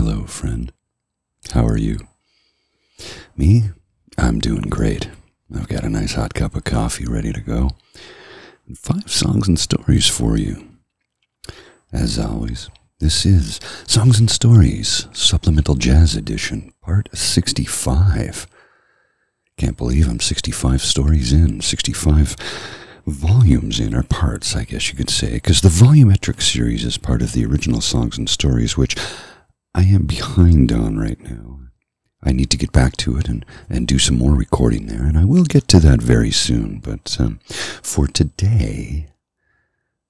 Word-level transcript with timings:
Hello, 0.00 0.26
friend. 0.26 0.72
How 1.54 1.66
are 1.66 1.76
you? 1.76 1.98
Me? 3.36 3.70
I'm 4.16 4.38
doing 4.38 4.68
great. 4.68 5.10
I've 5.52 5.66
got 5.66 5.82
a 5.82 5.88
nice 5.88 6.14
hot 6.14 6.34
cup 6.34 6.54
of 6.54 6.62
coffee 6.62 7.04
ready 7.04 7.32
to 7.32 7.40
go. 7.40 7.70
And 8.68 8.78
five 8.78 9.10
songs 9.10 9.48
and 9.48 9.58
stories 9.58 10.06
for 10.06 10.36
you. 10.36 10.68
As 11.92 12.16
always, 12.16 12.70
this 13.00 13.26
is 13.26 13.58
Songs 13.88 14.20
and 14.20 14.30
Stories, 14.30 15.08
Supplemental 15.12 15.74
Jazz 15.74 16.14
Edition, 16.14 16.72
Part 16.80 17.08
65. 17.12 18.46
Can't 19.56 19.76
believe 19.76 20.08
I'm 20.08 20.20
65 20.20 20.80
stories 20.80 21.32
in, 21.32 21.60
65 21.60 22.36
volumes 23.04 23.80
in, 23.80 23.96
or 23.96 24.04
parts, 24.04 24.54
I 24.54 24.62
guess 24.62 24.90
you 24.90 24.96
could 24.96 25.10
say, 25.10 25.32
because 25.32 25.60
the 25.60 25.68
volumetric 25.68 26.40
series 26.40 26.84
is 26.84 26.98
part 26.98 27.20
of 27.20 27.32
the 27.32 27.44
original 27.44 27.80
Songs 27.80 28.16
and 28.16 28.28
Stories, 28.28 28.76
which 28.76 28.94
I 29.78 29.82
am 29.82 30.06
behind 30.06 30.72
on 30.72 30.98
right 30.98 31.20
now. 31.20 31.60
I 32.20 32.32
need 32.32 32.50
to 32.50 32.56
get 32.56 32.72
back 32.72 32.96
to 32.96 33.16
it 33.16 33.28
and, 33.28 33.46
and 33.70 33.86
do 33.86 34.00
some 34.00 34.18
more 34.18 34.34
recording 34.34 34.86
there, 34.86 35.04
and 35.04 35.16
I 35.16 35.24
will 35.24 35.44
get 35.44 35.68
to 35.68 35.78
that 35.78 36.02
very 36.02 36.32
soon. 36.32 36.80
But 36.80 37.16
um, 37.20 37.38
for 37.80 38.08
today, 38.08 39.06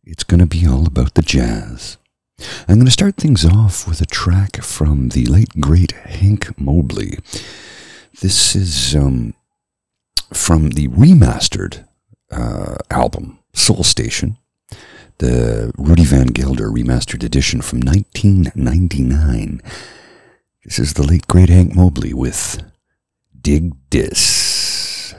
it's 0.05 0.25
going 0.25 0.41
to 0.41 0.47
be 0.47 0.67
all 0.67 0.87
about 0.87 1.13
the 1.13 1.21
jazz. 1.21 1.99
I'm 2.67 2.77
going 2.77 2.87
to 2.87 2.91
start 2.91 3.17
things 3.17 3.45
off 3.45 3.87
with 3.87 4.01
a 4.01 4.07
track 4.07 4.63
from 4.63 5.11
the 5.11 5.27
late 5.27 5.61
great 5.61 5.93
Hank 5.93 6.59
Mobley. 6.59 7.19
This 8.23 8.57
is 8.57 8.97
um, 8.97 9.35
from 10.33 10.71
the 10.71 10.89
remastered 10.89 11.87
uh, 12.31 12.77
album 12.91 13.41
Soul 13.53 13.85
Station, 13.85 14.39
the 15.19 15.73
Rudy 15.77 16.05
Van 16.05 16.29
Gelder 16.29 16.71
remastered 16.71 17.25
edition 17.25 17.61
from 17.61 17.81
1999. 17.81 19.61
This 20.65 20.79
is 20.79 20.95
the 20.95 21.03
late 21.03 21.27
great 21.27 21.49
Hank 21.49 21.75
Mobley 21.75 22.15
with 22.15 22.63
Dig 23.41 23.73
Dis. 23.91 25.15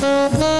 MUZIEK 0.00 0.57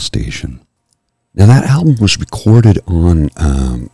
Station. 0.00 0.60
Now, 1.34 1.46
that 1.46 1.64
album 1.64 1.96
was 2.00 2.18
recorded 2.18 2.80
on, 2.86 3.30
um, 3.36 3.90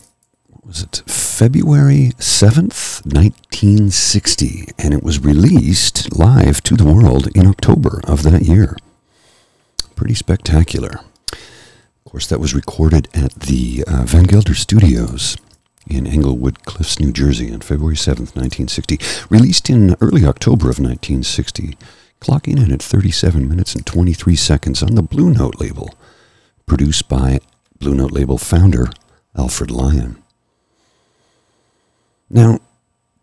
what 0.49 0.67
was 0.67 0.83
it, 0.83 1.03
February 1.07 2.13
7th, 2.19 3.05
1960, 3.05 4.69
and 4.79 4.95
it 4.95 5.03
was 5.03 5.23
released 5.23 6.17
live 6.19 6.63
to 6.63 6.77
the 6.77 6.85
world 6.85 7.29
in 7.37 7.47
October 7.47 8.01
of 8.05 8.23
that 8.23 8.43
year. 8.43 8.77
Pretty 9.95 10.15
spectacular. 10.15 11.01
Of 11.33 12.13
course, 12.13 12.27
that 12.29 12.41
was 12.41 12.55
recorded 12.55 13.09
at 13.13 13.35
the 13.35 13.85
uh, 13.87 14.05
Van 14.07 14.25
Gelder 14.25 14.55
Studios 14.55 15.37
in 15.89 16.07
Englewood 16.07 16.65
Cliffs, 16.65 16.99
New 16.99 17.13
Jersey 17.13 17.53
on 17.53 17.61
February 17.61 17.97
7th, 17.97 18.35
1960. 18.35 18.99
Released 19.29 19.71
in 19.71 19.95
early 20.01 20.25
October 20.25 20.71
of 20.71 20.79
1960, 20.79 21.77
clocking 22.21 22.63
in 22.63 22.73
at 22.73 22.83
37 22.83 23.49
minutes 23.49 23.75
and 23.75 23.87
23 23.87 24.37
seconds 24.37 24.83
on 24.83 24.95
the 24.95 25.03
Blue 25.03 25.33
Note 25.33 25.61
label. 25.61 25.95
Produced 26.67 27.09
by 27.09 27.39
Blue 27.79 27.95
Note 27.95 28.13
label 28.13 28.39
founder 28.39 28.89
Alfred 29.37 29.71
Lion. 29.71 30.23
Now, 32.29 32.59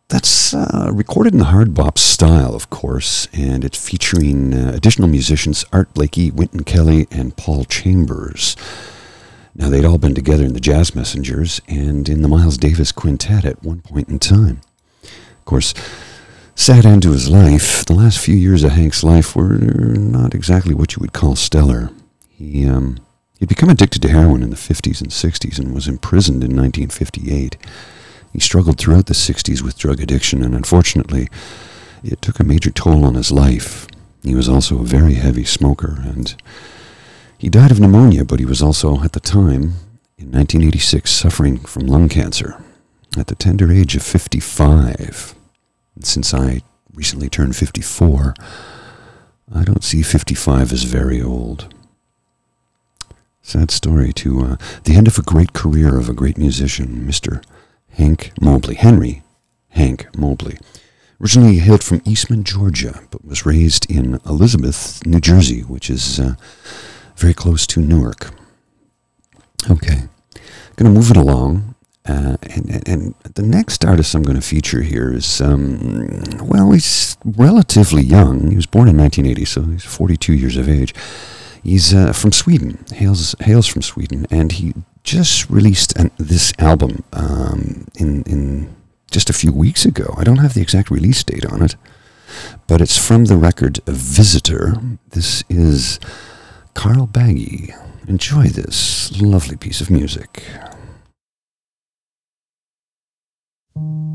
that's 0.10 0.54
uh, 0.54 0.92
recorded 0.94 1.34
in 1.34 1.40
the 1.40 1.46
hard 1.46 1.74
bop 1.74 1.98
style, 1.98 2.54
of 2.54 2.70
course, 2.70 3.28
and 3.34 3.66
it's 3.66 3.84
featuring 3.84 4.54
uh, 4.54 4.72
additional 4.76 5.08
musicians 5.08 5.66
Art 5.74 5.94
Blakey, 5.94 6.30
Wynton 6.30 6.64
Kelly, 6.64 7.08
and 7.12 7.36
Paul 7.36 7.66
Chambers. 7.66 8.56
Now, 9.56 9.70
they'd 9.70 9.86
all 9.86 9.98
been 9.98 10.16
together 10.16 10.46
in 10.46 10.54
the 10.54 10.60
Jazz 10.60 10.96
Messengers 10.96 11.62
and 11.68 12.08
in 12.08 12.22
the 12.22 12.28
Miles 12.28 12.58
Davis 12.58 12.92
Quintet 12.92 13.44
at 13.46 13.64
one 13.64 13.82
point 13.82 14.10
in 14.10 14.20
time. 14.20 14.62
Of 15.04 15.46
course, 15.46 15.74
sad 16.56 16.86
end 16.86 17.04
to 17.04 17.12
his 17.12 17.30
life. 17.30 17.86
The 17.86 17.96
last 17.96 18.20
few 18.20 18.36
years 18.36 18.64
of 18.64 18.72
Hank's 18.72 19.04
life 19.04 19.36
were 19.36 19.58
not 19.58 20.34
exactly 20.34 20.74
what 20.74 20.96
you 20.96 21.02
would 21.02 21.14
call 21.14 21.36
stellar. 21.36 21.90
He, 22.30 22.68
um, 22.68 23.00
he'd 23.40 23.50
become 23.50 23.70
addicted 23.70 24.02
to 24.04 24.10
heroin 24.10 24.44
in 24.44 24.50
the 24.50 24.56
50s 24.56 25.02
and 25.02 25.10
60s 25.10 25.60
and 25.60 25.74
was 25.74 25.88
imprisoned 25.88 26.44
in 26.44 26.56
1958. 26.56 27.58
He 28.32 28.40
struggled 28.40 28.78
throughout 28.78 29.06
the 29.06 29.14
60s 29.14 29.62
with 29.62 29.78
drug 29.78 30.00
addiction, 30.00 30.44
and 30.44 30.56
unfortunately, 30.56 31.30
it 32.04 32.22
took 32.22 32.40
a 32.40 32.44
major 32.44 32.72
toll 32.72 33.06
on 33.06 33.16
his 33.16 33.32
life. 33.32 33.88
He 34.24 34.36
was 34.36 34.50
also 34.50 34.80
a 34.80 34.86
very 34.86 35.16
heavy 35.16 35.44
smoker, 35.44 35.98
and 36.02 36.36
he 37.38 37.50
died 37.50 37.72
of 37.72 37.80
pneumonia, 37.80 38.26
but 38.26 38.40
he 38.40 38.46
was 38.46 38.62
also, 38.62 39.04
at 39.04 39.12
the 39.12 39.20
time, 39.20 39.76
in 40.18 40.32
1986, 40.32 41.12
suffering 41.12 41.58
from 41.58 41.88
lung 41.88 42.10
cancer 42.10 42.64
at 43.18 43.28
the 43.28 43.36
tender 43.36 43.72
age 43.72 43.96
of 43.96 44.02
55. 44.02 45.36
Since 46.00 46.34
I 46.34 46.62
recently 46.94 47.30
turned 47.30 47.56
54, 47.56 48.34
I 49.54 49.64
don't 49.64 49.84
see 49.84 50.02
55 50.02 50.72
as 50.72 50.84
very 50.84 51.22
old. 51.22 51.74
Sad 53.42 53.72
story 53.72 54.14
to 54.14 54.42
uh, 54.42 54.56
the 54.86 54.96
end 54.96 55.08
of 55.08 55.18
a 55.18 55.22
great 55.22 55.54
career 55.54 55.98
of 55.98 56.10
a 56.10 56.14
great 56.14 56.38
musician, 56.38 57.06
Mr. 57.06 57.44
Hank 57.90 58.32
Mobley. 58.42 58.76
Henry 58.76 59.22
Hank 59.70 60.08
Mobley. 60.18 60.58
Originally 61.22 61.58
hailed 61.58 61.84
from 61.84 62.02
Eastman, 62.06 62.44
Georgia, 62.44 63.02
but 63.12 63.26
was 63.26 63.46
raised 63.46 63.90
in 63.90 64.20
Elizabeth, 64.26 65.06
New 65.06 65.20
Jersey, 65.20 65.62
which 65.62 65.90
is 65.90 66.20
uh, 66.20 66.36
very 67.16 67.34
close 67.34 67.68
to 67.68 67.82
Newark. 67.82 68.34
Okay, 69.70 70.04
going 70.76 70.92
to 70.94 71.00
move 71.00 71.12
it 71.12 71.18
along. 71.18 71.73
Uh, 72.06 72.36
and, 72.44 72.88
and, 72.88 73.16
the 73.36 73.42
next 73.42 73.86
artist 73.86 74.14
I'm 74.14 74.24
going 74.24 74.36
to 74.36 74.46
feature 74.46 74.82
here 74.82 75.14
is, 75.14 75.40
um, 75.40 76.22
well, 76.42 76.72
he's 76.72 77.16
relatively 77.24 78.04
young. 78.04 78.50
He 78.50 78.58
was 78.58 78.66
born 78.66 78.90
in 78.90 78.98
1980, 78.98 79.46
so 79.46 79.62
he's 79.64 79.86
42 79.86 80.34
years 80.34 80.58
of 80.58 80.68
age. 80.68 80.94
He's 81.64 81.94
uh, 81.94 82.12
from 82.12 82.34
Sweden, 82.34 82.84
hails 82.94 83.36
hails 83.40 83.68
from 83.68 83.82
Sweden, 83.82 84.28
and 84.30 84.52
he 84.52 84.74
just 85.04 85.50
released 85.50 85.98
an, 85.98 86.12
this 86.18 86.52
album 86.60 87.06
um, 87.14 87.88
in 87.96 88.24
in 88.24 88.76
just 89.10 89.30
a 89.30 89.34
few 89.34 89.54
weeks 89.54 89.86
ago. 89.86 90.14
I 90.18 90.26
don't 90.26 90.40
have 90.40 90.56
the 90.56 90.62
exact 90.62 90.92
release 90.92 91.24
date 91.24 91.46
on 91.46 91.62
it, 91.62 91.78
but 92.68 92.82
it's 92.82 92.98
from 92.98 93.26
the 93.26 93.38
record 93.38 93.80
Visitor. 93.86 94.76
This 95.12 95.46
is 95.48 96.02
Carl 96.74 97.08
Bagge. 97.08 97.74
Enjoy 98.10 98.48
this 98.48 99.22
lovely 99.22 99.56
piece 99.56 99.80
of 99.80 99.90
music 99.90 100.44
thank 103.76 103.86
you 103.86 104.13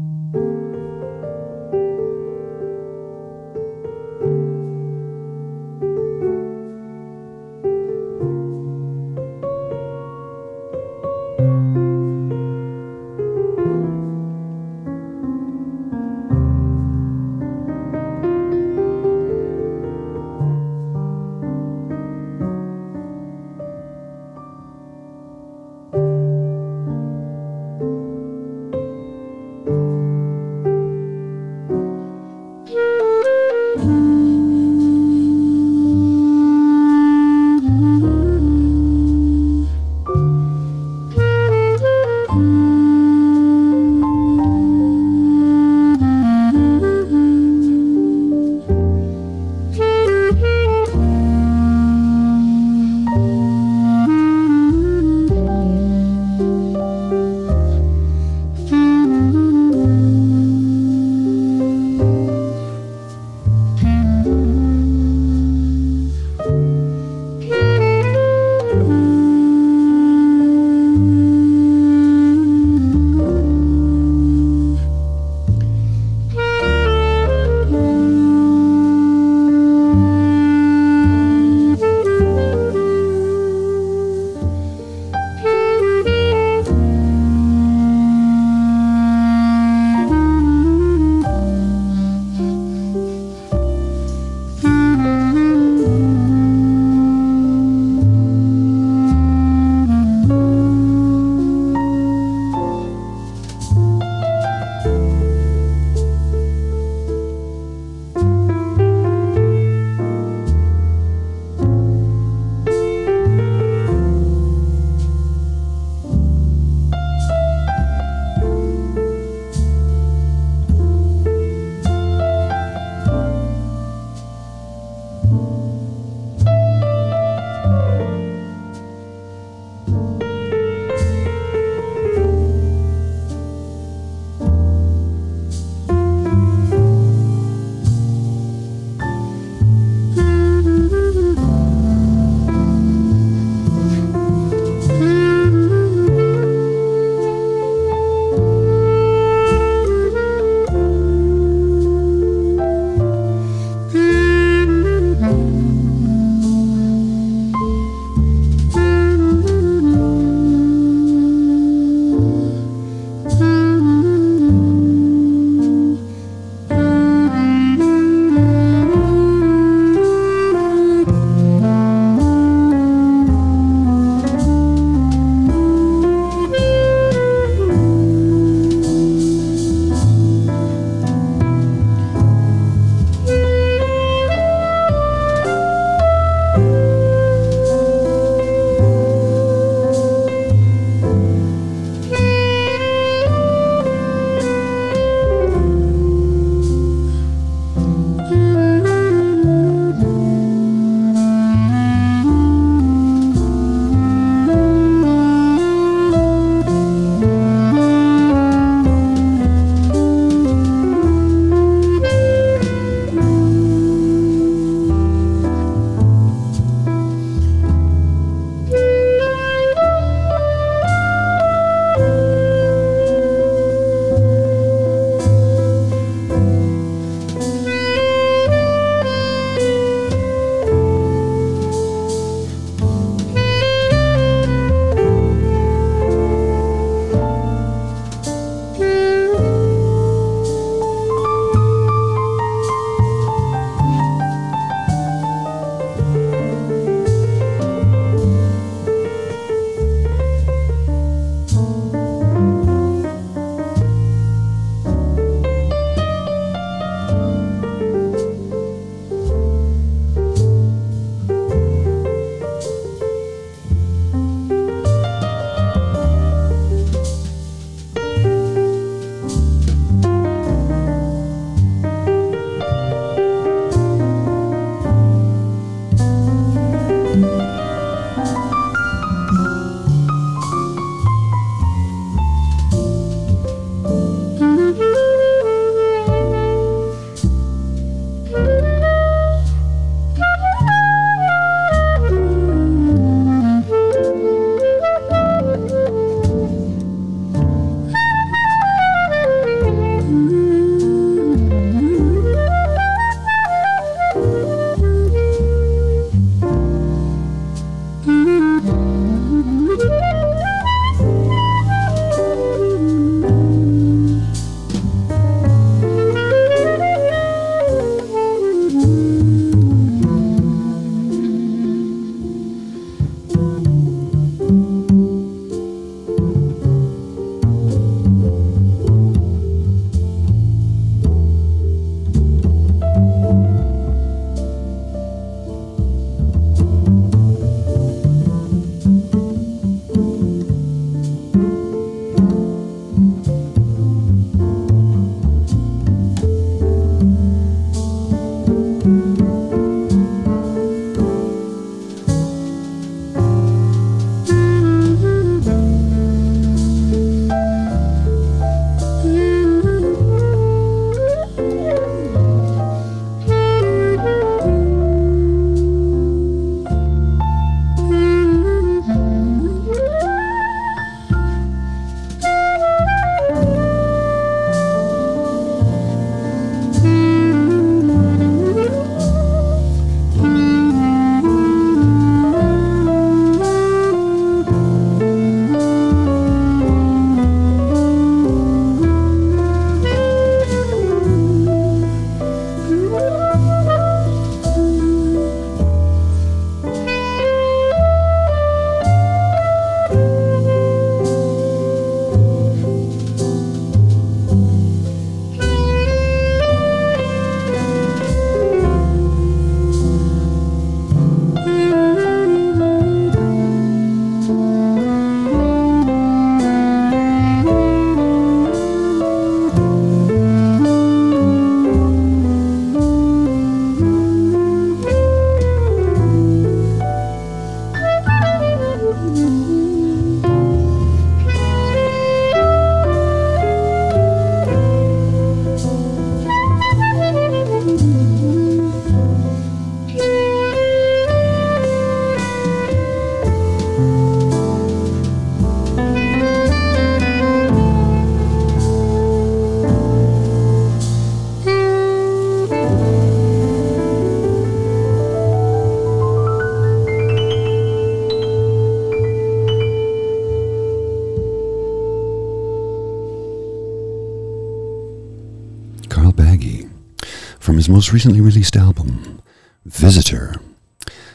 most 467.69 467.93
recently 467.93 468.21
released 468.21 468.57
album, 468.57 469.23
Visitor. 469.65 470.37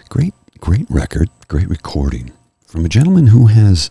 Great, 0.09 0.33
great 0.59 0.85
record, 0.89 1.29
great 1.47 1.67
recording 1.67 2.31
from 2.67 2.85
a 2.85 2.89
gentleman 2.89 3.27
who 3.27 3.47
has 3.47 3.89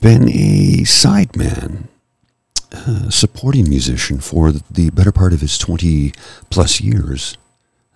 been 0.00 0.28
a 0.28 0.82
sideman, 0.84 1.88
uh, 2.72 3.10
supporting 3.10 3.68
musician 3.68 4.18
for 4.18 4.50
the 4.52 4.90
better 4.90 5.12
part 5.12 5.32
of 5.32 5.40
his 5.40 5.58
20 5.58 6.12
plus 6.50 6.80
years 6.80 7.36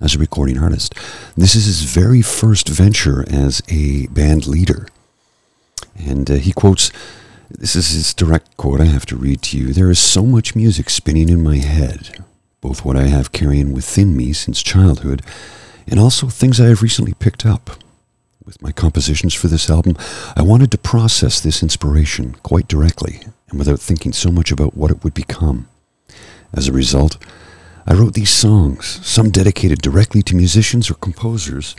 as 0.00 0.14
a 0.14 0.18
recording 0.18 0.58
artist. 0.58 0.94
This 1.36 1.54
is 1.54 1.64
his 1.66 1.82
very 1.82 2.22
first 2.22 2.68
venture 2.68 3.24
as 3.30 3.62
a 3.68 4.06
band 4.08 4.46
leader. 4.46 4.86
And 5.98 6.30
uh, 6.30 6.34
he 6.34 6.52
quotes 6.52 6.90
this 7.48 7.76
is 7.76 7.90
his 7.90 8.12
direct 8.12 8.56
quote 8.56 8.80
I 8.80 8.86
have 8.86 9.06
to 9.06 9.16
read 9.16 9.40
to 9.42 9.58
you. 9.58 9.72
There 9.72 9.90
is 9.90 9.98
so 9.98 10.24
much 10.24 10.56
music 10.56 10.90
spinning 10.90 11.28
in 11.28 11.42
my 11.42 11.56
head, 11.56 12.22
both 12.60 12.84
what 12.84 12.96
I 12.96 13.04
have 13.04 13.32
carrying 13.32 13.72
within 13.72 14.16
me 14.16 14.32
since 14.32 14.62
childhood 14.62 15.22
and 15.86 16.00
also 16.00 16.28
things 16.28 16.60
I 16.60 16.66
have 16.66 16.82
recently 16.82 17.14
picked 17.14 17.46
up. 17.46 17.70
With 18.44 18.62
my 18.62 18.72
compositions 18.72 19.34
for 19.34 19.48
this 19.48 19.68
album, 19.68 19.96
I 20.36 20.42
wanted 20.42 20.70
to 20.70 20.78
process 20.78 21.40
this 21.40 21.62
inspiration 21.62 22.36
quite 22.42 22.68
directly 22.68 23.20
and 23.48 23.58
without 23.58 23.80
thinking 23.80 24.12
so 24.12 24.30
much 24.30 24.52
about 24.52 24.76
what 24.76 24.90
it 24.90 25.02
would 25.02 25.14
become. 25.14 25.68
As 26.52 26.68
a 26.68 26.72
result, 26.72 27.18
I 27.86 27.94
wrote 27.94 28.14
these 28.14 28.30
songs, 28.30 29.00
some 29.06 29.30
dedicated 29.30 29.80
directly 29.80 30.22
to 30.22 30.34
musicians 30.34 30.90
or 30.90 30.94
composers 30.94 31.76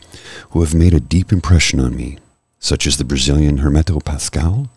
who 0.51 0.61
have 0.61 0.73
made 0.73 0.93
a 0.93 1.01
deep 1.01 1.31
impression 1.31 1.79
on 1.79 1.95
me, 1.95 2.17
such 2.59 2.87
as 2.87 2.97
the 2.97 3.03
Brazilian 3.03 3.57
Hermeto 3.57 4.03
Pascoal, 4.03 4.69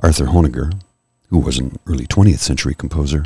Arthur 0.00 0.26
Honegger, 0.26 0.72
who 1.28 1.38
was 1.38 1.58
an 1.58 1.78
early 1.86 2.06
20th 2.06 2.38
century 2.38 2.74
composer, 2.74 3.24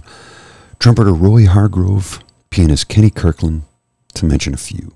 trumpeter 0.78 1.12
Roy 1.12 1.46
Hargrove, 1.46 2.22
pianist 2.50 2.88
Kenny 2.88 3.10
Kirkland, 3.10 3.62
to 4.14 4.26
mention 4.26 4.54
a 4.54 4.58
few. 4.58 4.92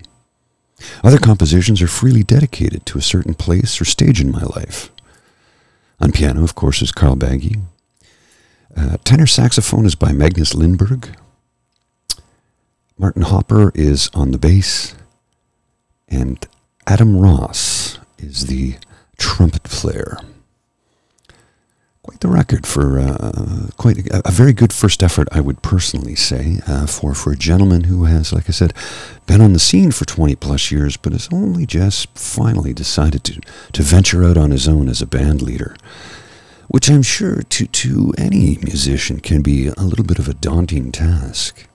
Other 1.03 1.19
compositions 1.19 1.81
are 1.81 1.87
freely 1.87 2.23
dedicated 2.23 2.85
to 2.87 2.97
a 2.97 3.03
certain 3.03 3.33
place 3.33 3.79
or 3.79 3.85
stage 3.85 4.19
in 4.19 4.31
my 4.31 4.43
life. 4.43 4.91
On 5.99 6.11
piano, 6.11 6.43
of 6.43 6.55
course, 6.55 6.81
is 6.81 6.91
Carl 6.91 7.15
Bagge. 7.15 7.59
Uh, 8.75 8.97
tenor 9.03 9.27
saxophone 9.27 9.85
is 9.85 9.95
by 9.95 10.11
Magnus 10.11 10.53
Lindberg. 10.53 11.15
Martin 12.97 13.23
Hopper 13.23 13.71
is 13.75 14.09
on 14.13 14.31
the 14.31 14.37
bass. 14.37 14.95
And 16.07 16.45
Adam 16.87 17.17
Ross 17.17 17.99
is 18.17 18.47
the 18.47 18.75
trumpet 19.17 19.63
player 19.63 20.17
quite 22.03 22.19
the 22.21 22.27
record 22.27 22.65
for 22.65 22.99
uh, 22.99 23.67
quite 23.77 24.07
a, 24.07 24.27
a, 24.27 24.31
very 24.31 24.53
good 24.53 24.73
first 24.73 25.03
effort, 25.03 25.27
I 25.31 25.39
would 25.39 25.61
personally 25.61 26.15
say, 26.15 26.59
uh, 26.65 26.87
for 26.87 27.13
for 27.13 27.31
a 27.31 27.37
gentleman 27.37 27.83
who 27.83 28.05
has, 28.05 28.33
like 28.33 28.49
I 28.49 28.53
said, 28.53 28.73
been 29.27 29.41
on 29.41 29.53
the 29.53 29.59
scene 29.59 29.91
for 29.91 30.05
20 30.05 30.35
plus 30.35 30.71
years, 30.71 30.97
but 30.97 31.13
has 31.13 31.29
only 31.31 31.65
just 31.65 32.17
finally 32.17 32.73
decided 32.73 33.23
to 33.25 33.39
to 33.73 33.83
venture 33.83 34.23
out 34.23 34.37
on 34.37 34.51
his 34.51 34.67
own 34.67 34.89
as 34.89 35.01
a 35.01 35.07
band 35.07 35.41
leader, 35.43 35.75
which 36.69 36.89
I'm 36.89 37.03
sure 37.03 37.43
to 37.43 37.67
to 37.67 38.13
any 38.17 38.57
musician 38.63 39.19
can 39.19 39.43
be 39.43 39.67
a 39.67 39.83
little 39.83 40.05
bit 40.05 40.19
of 40.19 40.27
a 40.27 40.33
daunting 40.33 40.91
task. 40.91 41.67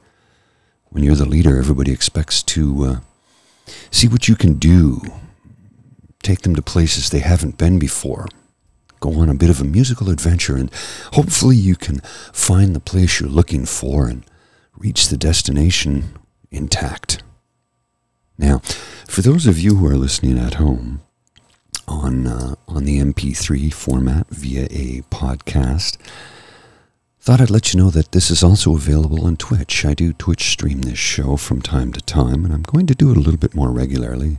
When 0.89 1.05
you're 1.05 1.15
the 1.15 1.29
leader, 1.29 1.59
everybody 1.59 1.93
expects 1.93 2.43
to 2.45 2.85
uh, 2.85 2.97
see 3.91 4.09
what 4.09 4.29
you 4.29 4.35
can 4.35 4.55
do, 4.55 5.03
take 6.23 6.41
them 6.41 6.57
to 6.57 6.63
places 6.63 7.11
they 7.11 7.21
haven't 7.21 7.59
been 7.59 7.79
before 7.79 8.27
go 9.01 9.15
on 9.21 9.29
a 9.29 9.35
bit 9.35 9.51
of 9.51 9.61
a 9.61 9.65
musical 9.65 10.11
adventure, 10.11 10.57
and 10.57 10.71
hopefully 11.13 11.57
you 11.57 11.77
can 11.77 12.01
find 12.33 12.75
the 12.75 12.81
place 12.81 13.21
you're 13.21 13.29
looking 13.29 13.67
for 13.67 14.09
and 14.09 14.25
reach 14.77 15.09
the 15.09 15.17
destination 15.17 16.19
intact. 16.51 17.23
Now, 18.39 18.59
for 19.07 19.23
those 19.23 19.47
of 19.47 19.59
you 19.59 19.77
who 19.77 19.87
are 19.87 19.97
listening 19.97 20.39
at 20.39 20.55
home 20.55 21.03
on 21.89 22.27
uh, 22.27 22.55
on 22.69 22.85
the 22.85 22.99
MP3 22.99 23.73
format 23.73 24.29
via 24.29 24.65
a 24.65 25.03
podcast, 25.11 25.97
thought 27.21 27.41
I'd 27.41 27.51
let 27.51 27.73
you 27.73 27.81
know 27.81 27.91
that 27.91 28.13
this 28.13 28.31
is 28.31 28.45
also 28.45 28.75
available 28.75 29.25
on 29.25 29.37
Twitch. 29.37 29.85
I 29.85 29.95
do 29.95 30.13
Twitch 30.13 30.51
stream 30.51 30.83
this 30.83 30.99
show 30.99 31.37
from 31.37 31.63
time 31.63 31.93
to 31.93 32.01
time, 32.01 32.45
and 32.45 32.53
I'm 32.53 32.63
going 32.63 32.87
to 32.87 32.95
do 32.95 33.11
it 33.11 33.17
a 33.17 33.21
little 33.21 33.39
bit 33.39 33.55
more 33.55 33.71
regularly. 33.71 34.39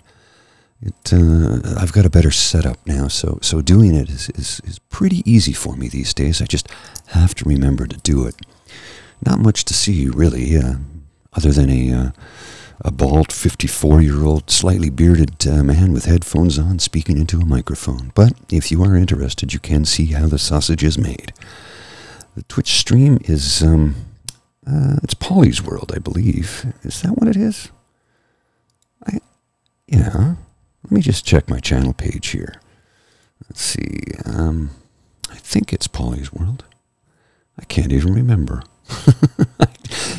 It, 0.81 1.13
uh, 1.13 1.75
I've 1.79 1.91
got 1.91 2.05
a 2.05 2.09
better 2.09 2.31
setup 2.31 2.77
now, 2.85 3.07
so 3.07 3.39
so 3.41 3.61
doing 3.61 3.95
it 3.95 4.09
is, 4.09 4.29
is, 4.29 4.61
is 4.63 4.79
pretty 4.89 5.23
easy 5.29 5.53
for 5.53 5.75
me 5.75 5.87
these 5.89 6.13
days. 6.13 6.41
I 6.41 6.45
just 6.45 6.67
have 7.07 7.33
to 7.35 7.49
remember 7.49 7.87
to 7.87 7.97
do 7.97 8.25
it. 8.25 8.35
Not 9.25 9.39
much 9.39 9.65
to 9.65 9.73
see, 9.73 10.07
really, 10.07 10.55
uh, 10.55 10.75
other 11.33 11.51
than 11.51 11.69
a 11.71 11.91
uh, 11.91 12.11
a 12.81 12.91
bald, 12.91 13.31
54 13.31 14.01
year 14.01 14.23
old, 14.23 14.51
slightly 14.51 14.89
bearded 14.89 15.47
uh, 15.47 15.63
man 15.63 15.93
with 15.93 16.05
headphones 16.05 16.59
on 16.59 16.79
speaking 16.79 17.17
into 17.17 17.39
a 17.39 17.45
microphone. 17.45 18.11
But 18.13 18.33
if 18.51 18.71
you 18.71 18.83
are 18.83 18.95
interested, 18.95 19.53
you 19.53 19.59
can 19.59 19.85
see 19.85 20.07
how 20.07 20.27
the 20.27 20.37
sausage 20.37 20.83
is 20.83 20.97
made. 20.97 21.33
The 22.35 22.43
Twitch 22.43 22.77
stream 22.77 23.17
is 23.23 23.63
um, 23.63 23.95
uh, 24.67 24.97
it's 25.03 25.15
Polly's 25.15 25.63
World, 25.63 25.91
I 25.95 25.99
believe. 25.99 26.71
Is 26.83 27.01
that 27.01 27.17
what 27.17 27.27
it 27.27 27.35
is? 27.35 27.71
I 29.05 29.19
yeah. 29.87 30.35
Let 30.87 30.91
me 30.93 31.01
just 31.01 31.25
check 31.25 31.49
my 31.49 31.59
channel 31.59 31.91
page 31.91 32.29
here. 32.29 32.61
Let's 33.49 33.61
see. 33.61 34.03
Um, 34.25 34.69
I 35.29 35.35
think 35.35 35.73
it's 35.73 35.85
Polly's 35.85 36.31
World. 36.31 36.63
I 37.59 37.65
can't 37.65 37.91
even 37.91 38.13
remember. 38.13 38.63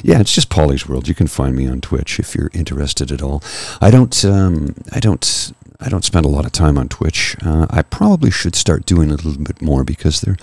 yeah, 0.02 0.20
it's 0.20 0.35
just 0.35 0.50
Polly's 0.50 0.87
World. 0.87 1.09
You 1.09 1.14
can 1.14 1.26
find 1.26 1.57
me 1.57 1.66
on 1.66 1.81
Twitch 1.81 2.20
if 2.20 2.35
you're 2.35 2.50
interested 2.52 3.11
at 3.11 3.22
all. 3.22 3.42
I 3.81 3.90
don't. 3.90 4.22
Um, 4.26 4.74
I 4.92 5.00
don't. 5.00 5.52
I 5.81 5.88
don't 5.88 6.04
spend 6.04 6.26
a 6.26 6.28
lot 6.28 6.44
of 6.44 6.52
time 6.52 6.76
on 6.76 6.90
Twitch. 6.90 7.35
Uh, 7.42 7.66
I 7.70 7.81
probably 7.81 8.31
should 8.31 8.54
start 8.54 8.85
doing 8.85 9.11
a 9.11 9.14
little 9.14 9.42
bit 9.42 9.62
more 9.62 9.85
because 9.85 10.20
there 10.20 10.37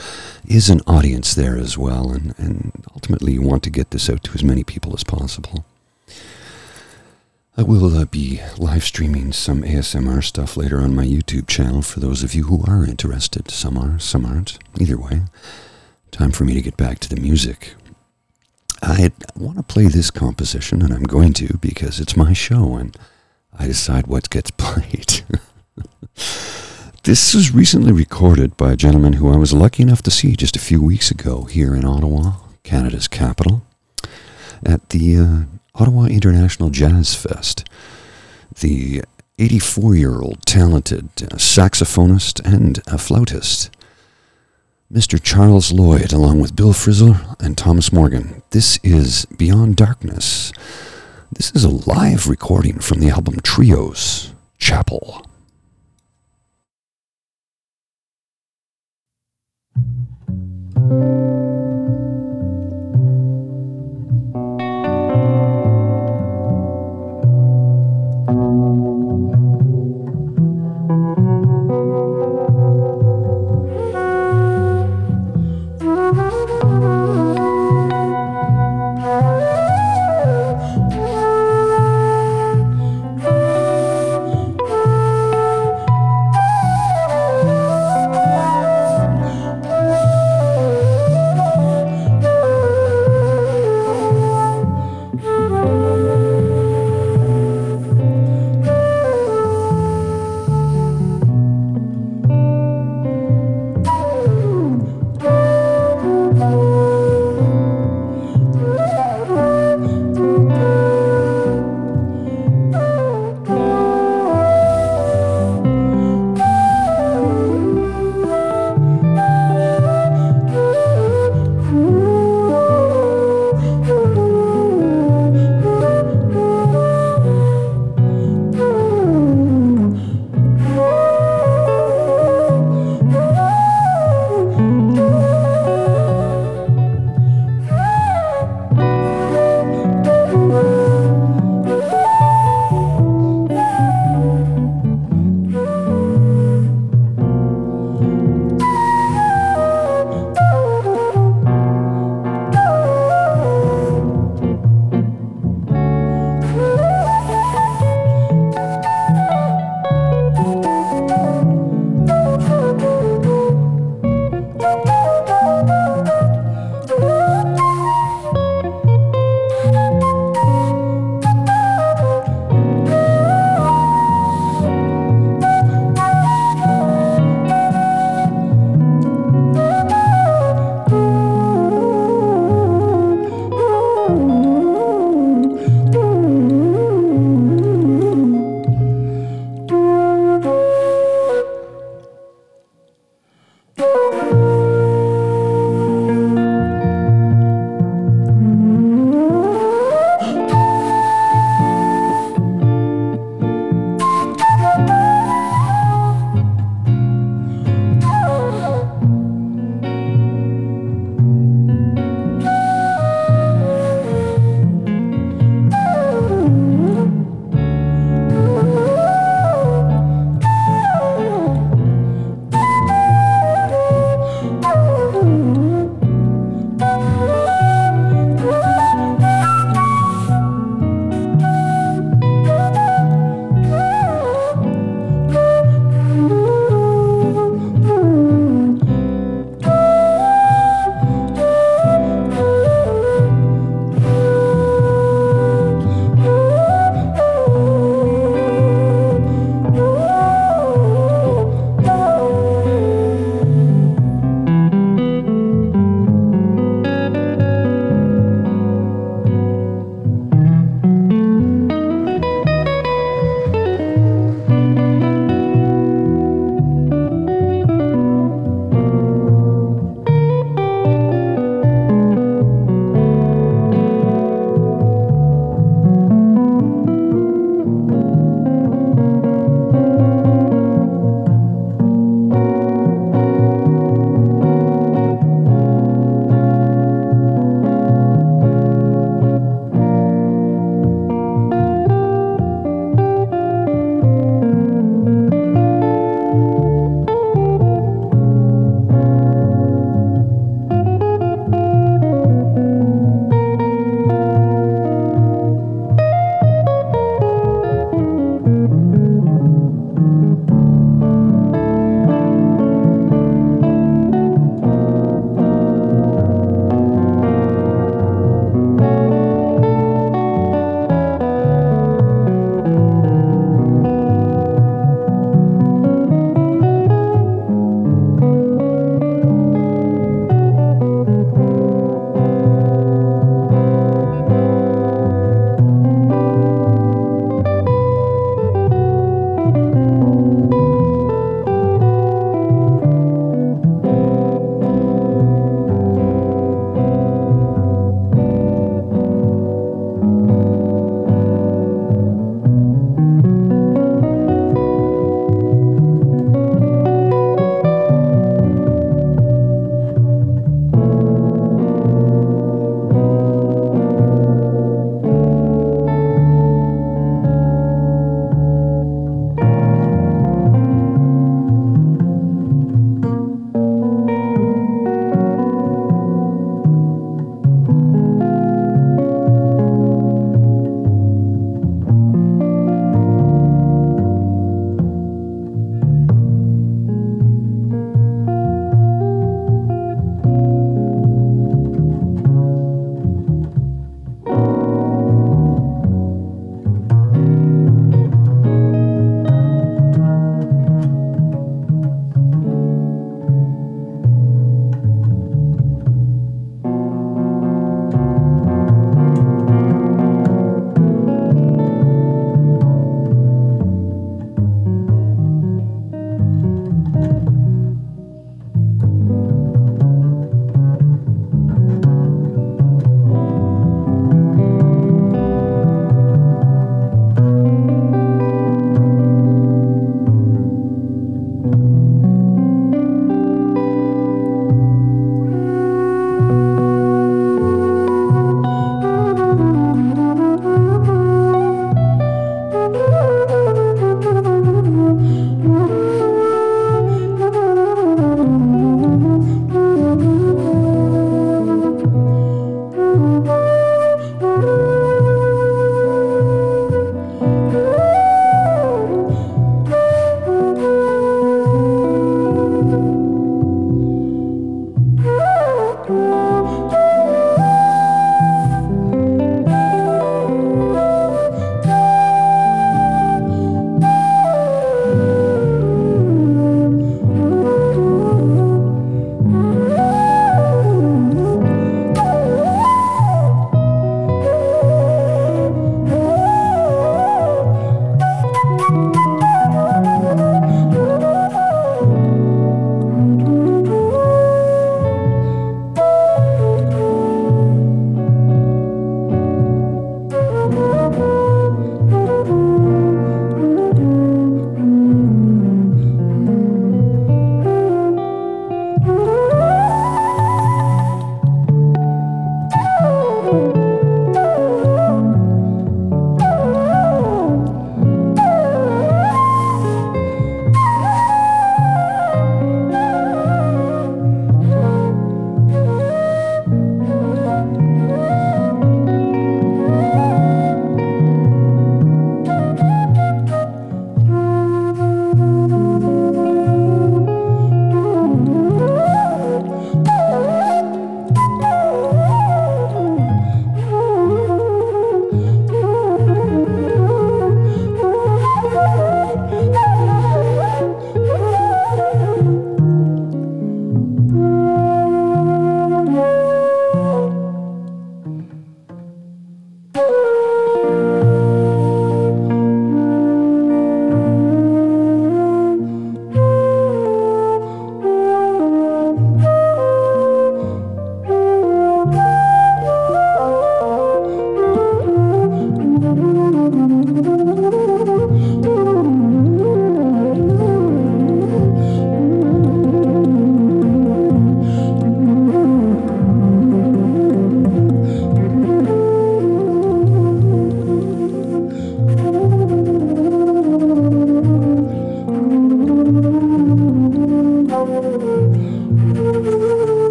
is 0.48 0.72
an 0.72 0.82
audience 0.88 1.36
there 1.36 1.56
as 1.56 1.78
well, 1.78 2.10
and, 2.10 2.34
and 2.40 2.72
ultimately 2.96 3.34
you 3.34 3.44
want 3.44 3.62
to 3.64 3.70
get 3.70 3.92
this 3.92 4.10
out 4.10 4.24
to 4.24 4.32
as 4.34 4.44
many 4.44 4.64
people 4.64 4.96
as 4.96 5.04
possible. 5.04 5.66
I 7.58 7.64
will 7.64 7.98
uh, 7.98 8.04
be 8.04 8.42
live 8.58 8.84
streaming 8.84 9.32
some 9.32 9.62
ASMR 9.62 10.22
stuff 10.22 10.58
later 10.58 10.82
on 10.82 10.94
my 10.94 11.06
YouTube 11.06 11.48
channel 11.48 11.82
for 11.82 12.02
those 12.02 12.22
of 12.22 12.36
you 12.36 12.44
who 12.44 12.66
are 12.68 12.86
interested. 12.86 13.50
Some 13.50 13.78
are, 13.78 13.98
some 13.98 14.26
aren't. 14.26 14.58
Either 14.78 14.98
way, 14.98 15.22
time 16.12 16.32
for 16.32 16.44
me 16.44 16.54
to 16.54 16.62
get 16.62 16.76
back 16.76 17.00
to 17.00 17.10
the 17.10 17.22
music. 17.22 17.76
I 18.82 19.10
want 19.38 19.56
to 19.56 19.64
play 19.64 19.88
this 19.88 20.12
composition, 20.12 20.82
and 20.82 20.94
I'm 20.94 21.04
going 21.04 21.32
to 21.34 21.58
because 21.60 22.02
it's 22.02 22.18
my 22.18 22.34
show 22.34 22.76
and 22.76 22.98
I 23.58 23.68
decide 23.68 24.08
what 24.08 24.30
gets 24.30 24.52
played. 24.58 25.22
this 27.04 27.34
was 27.34 27.56
recently 27.56 27.94
recorded 27.94 28.58
by 28.58 28.74
a 28.74 28.78
gentleman 28.78 29.14
who 29.14 29.32
I 29.32 29.38
was 29.38 29.54
lucky 29.54 29.82
enough 29.82 30.02
to 30.02 30.12
see 30.12 30.36
just 30.36 30.58
a 30.58 30.60
few 30.60 30.82
weeks 30.82 31.10
ago 31.10 31.46
here 31.46 31.74
in 31.74 31.86
Ottawa, 31.86 32.34
Canada's 32.64 33.08
capital, 33.08 33.66
at 34.66 34.90
the 34.90 35.18
uh, 35.18 35.55
Ottawa 35.76 36.06
International 36.06 36.70
Jazz 36.70 37.16
Fest. 37.16 37.68
The 38.60 39.04
84 39.38 39.96
year 39.96 40.22
old 40.22 40.46
talented 40.46 41.10
uh, 41.22 41.36
saxophonist 41.36 42.40
and 42.46 42.80
a 42.88 42.98
flautist, 42.98 43.70
Mr. 44.92 45.22
Charles 45.22 45.74
Lloyd, 45.74 46.14
along 46.14 46.40
with 46.40 46.56
Bill 46.56 46.72
Frisell 46.72 47.36
and 47.42 47.58
Thomas 47.58 47.92
Morgan. 47.92 48.42
This 48.52 48.80
is 48.84 49.26
Beyond 49.38 49.76
Darkness. 49.76 50.54
This 51.34 51.52
is 51.54 51.66
a 51.66 51.70
live 51.70 52.28
recording 52.28 52.80
from 52.80 53.00
the 53.00 53.10
album 53.10 53.42
Trios 53.42 54.34
Chapel. 54.58 55.26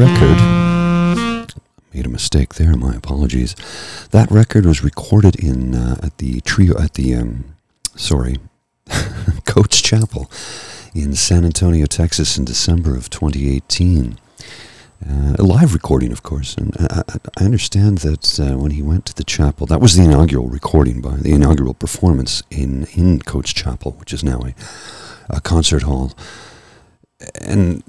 Record, 0.00 0.38
made 1.92 2.06
a 2.06 2.08
mistake 2.08 2.54
there, 2.54 2.74
my 2.74 2.94
apologies. 2.94 3.54
That 4.12 4.30
record 4.30 4.64
was 4.64 4.82
recorded 4.82 5.36
in, 5.36 5.74
uh, 5.74 5.98
at 6.02 6.16
the 6.16 6.40
Trio, 6.40 6.78
at 6.80 6.94
the, 6.94 7.14
um, 7.16 7.56
sorry, 7.96 8.38
Coates 9.44 9.82
Chapel 9.82 10.30
in 10.94 11.14
San 11.14 11.44
Antonio, 11.44 11.84
Texas 11.84 12.38
in 12.38 12.46
December 12.46 12.96
of 12.96 13.10
2018. 13.10 14.18
Uh, 15.06 15.36
a 15.38 15.42
live 15.42 15.74
recording, 15.74 16.12
of 16.12 16.22
course. 16.22 16.54
And 16.54 16.74
I, 16.78 17.02
I 17.38 17.44
understand 17.44 17.98
that 17.98 18.40
uh, 18.40 18.56
when 18.56 18.70
he 18.70 18.80
went 18.80 19.04
to 19.04 19.14
the 19.14 19.22
chapel, 19.22 19.66
that 19.66 19.82
was 19.82 19.96
the 19.96 20.04
inaugural 20.04 20.48
recording 20.48 21.02
by 21.02 21.16
the 21.16 21.32
inaugural 21.32 21.74
performance 21.74 22.42
in, 22.50 22.86
in 22.94 23.20
Coates 23.20 23.52
Chapel, 23.52 23.92
which 23.98 24.14
is 24.14 24.24
now 24.24 24.40
a, 24.46 24.54
a 25.28 25.42
concert 25.42 25.82
hall. 25.82 26.14
And 27.38 27.84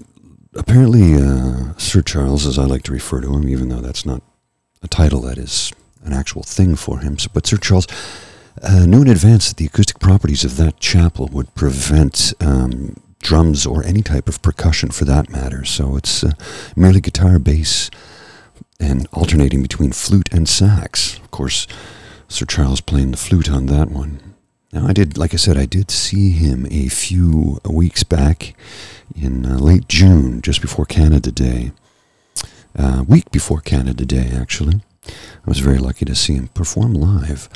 apparently, 0.55 1.15
uh, 1.15 1.73
Sir 1.77 2.01
Charles, 2.01 2.45
as 2.45 2.57
I 2.57 2.65
like 2.65 2.83
to 2.83 2.91
refer 2.91 3.21
to 3.21 3.33
him, 3.33 3.47
even 3.47 3.69
though 3.69 3.81
that's 3.81 4.05
not 4.05 4.21
a 4.81 4.87
title 4.87 5.21
that 5.21 5.37
is 5.37 5.71
an 6.03 6.13
actual 6.13 6.43
thing 6.43 6.75
for 6.75 6.99
him, 6.99 7.17
but 7.33 7.45
Sir 7.45 7.57
Charles 7.57 7.87
uh, 8.61 8.85
knew 8.85 9.01
in 9.01 9.07
advance 9.07 9.49
that 9.49 9.57
the 9.57 9.65
acoustic 9.65 9.99
properties 9.99 10.43
of 10.43 10.57
that 10.57 10.79
chapel 10.79 11.29
would 11.31 11.53
prevent 11.55 12.33
um, 12.39 12.95
drums 13.19 13.65
or 13.65 13.85
any 13.85 14.01
type 14.01 14.27
of 14.27 14.41
percussion 14.41 14.89
for 14.89 15.05
that 15.05 15.29
matter. 15.29 15.63
So 15.63 15.95
it's 15.95 16.23
uh, 16.23 16.31
merely 16.75 17.01
guitar, 17.01 17.39
bass, 17.39 17.89
and 18.79 19.07
alternating 19.13 19.61
between 19.61 19.91
flute 19.91 20.29
and 20.31 20.49
sax. 20.49 21.17
Of 21.19 21.31
course, 21.31 21.67
Sir 22.27 22.45
Charles 22.45 22.81
playing 22.81 23.11
the 23.11 23.17
flute 23.17 23.49
on 23.49 23.67
that 23.67 23.89
one. 23.89 24.30
Now, 24.73 24.87
I 24.87 24.93
did, 24.93 25.17
like 25.17 25.33
I 25.33 25.37
said, 25.37 25.57
I 25.57 25.65
did 25.65 25.91
see 25.91 26.31
him 26.31 26.65
a 26.71 26.87
few 26.87 27.59
weeks 27.69 28.03
back 28.03 28.55
in 29.13 29.45
uh, 29.45 29.57
late 29.57 29.89
June, 29.89 30.41
just 30.41 30.61
before 30.61 30.85
Canada 30.85 31.29
Day. 31.29 31.71
Uh, 32.77 33.03
week 33.05 33.29
before 33.31 33.59
Canada 33.59 34.05
Day, 34.05 34.31
actually. 34.33 34.81
I 35.05 35.45
was 35.45 35.59
very 35.59 35.77
lucky 35.77 36.05
to 36.05 36.15
see 36.15 36.35
him 36.35 36.47
perform 36.49 36.93
live. 36.93 37.49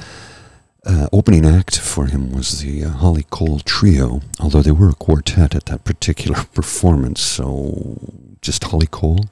Uh, 0.85 1.07
opening 1.13 1.45
act 1.45 1.79
for 1.79 2.07
him 2.07 2.33
was 2.33 2.59
the 2.59 2.83
uh, 2.83 2.89
Holly 2.89 3.25
Cole 3.29 3.59
Trio, 3.59 4.21
although 4.41 4.61
they 4.61 4.71
were 4.71 4.89
a 4.89 4.93
quartet 4.93 5.55
at 5.55 5.67
that 5.67 5.85
particular 5.85 6.43
performance, 6.53 7.21
so 7.21 7.97
just 8.41 8.65
Holly 8.65 8.87
Cole. 8.87 9.25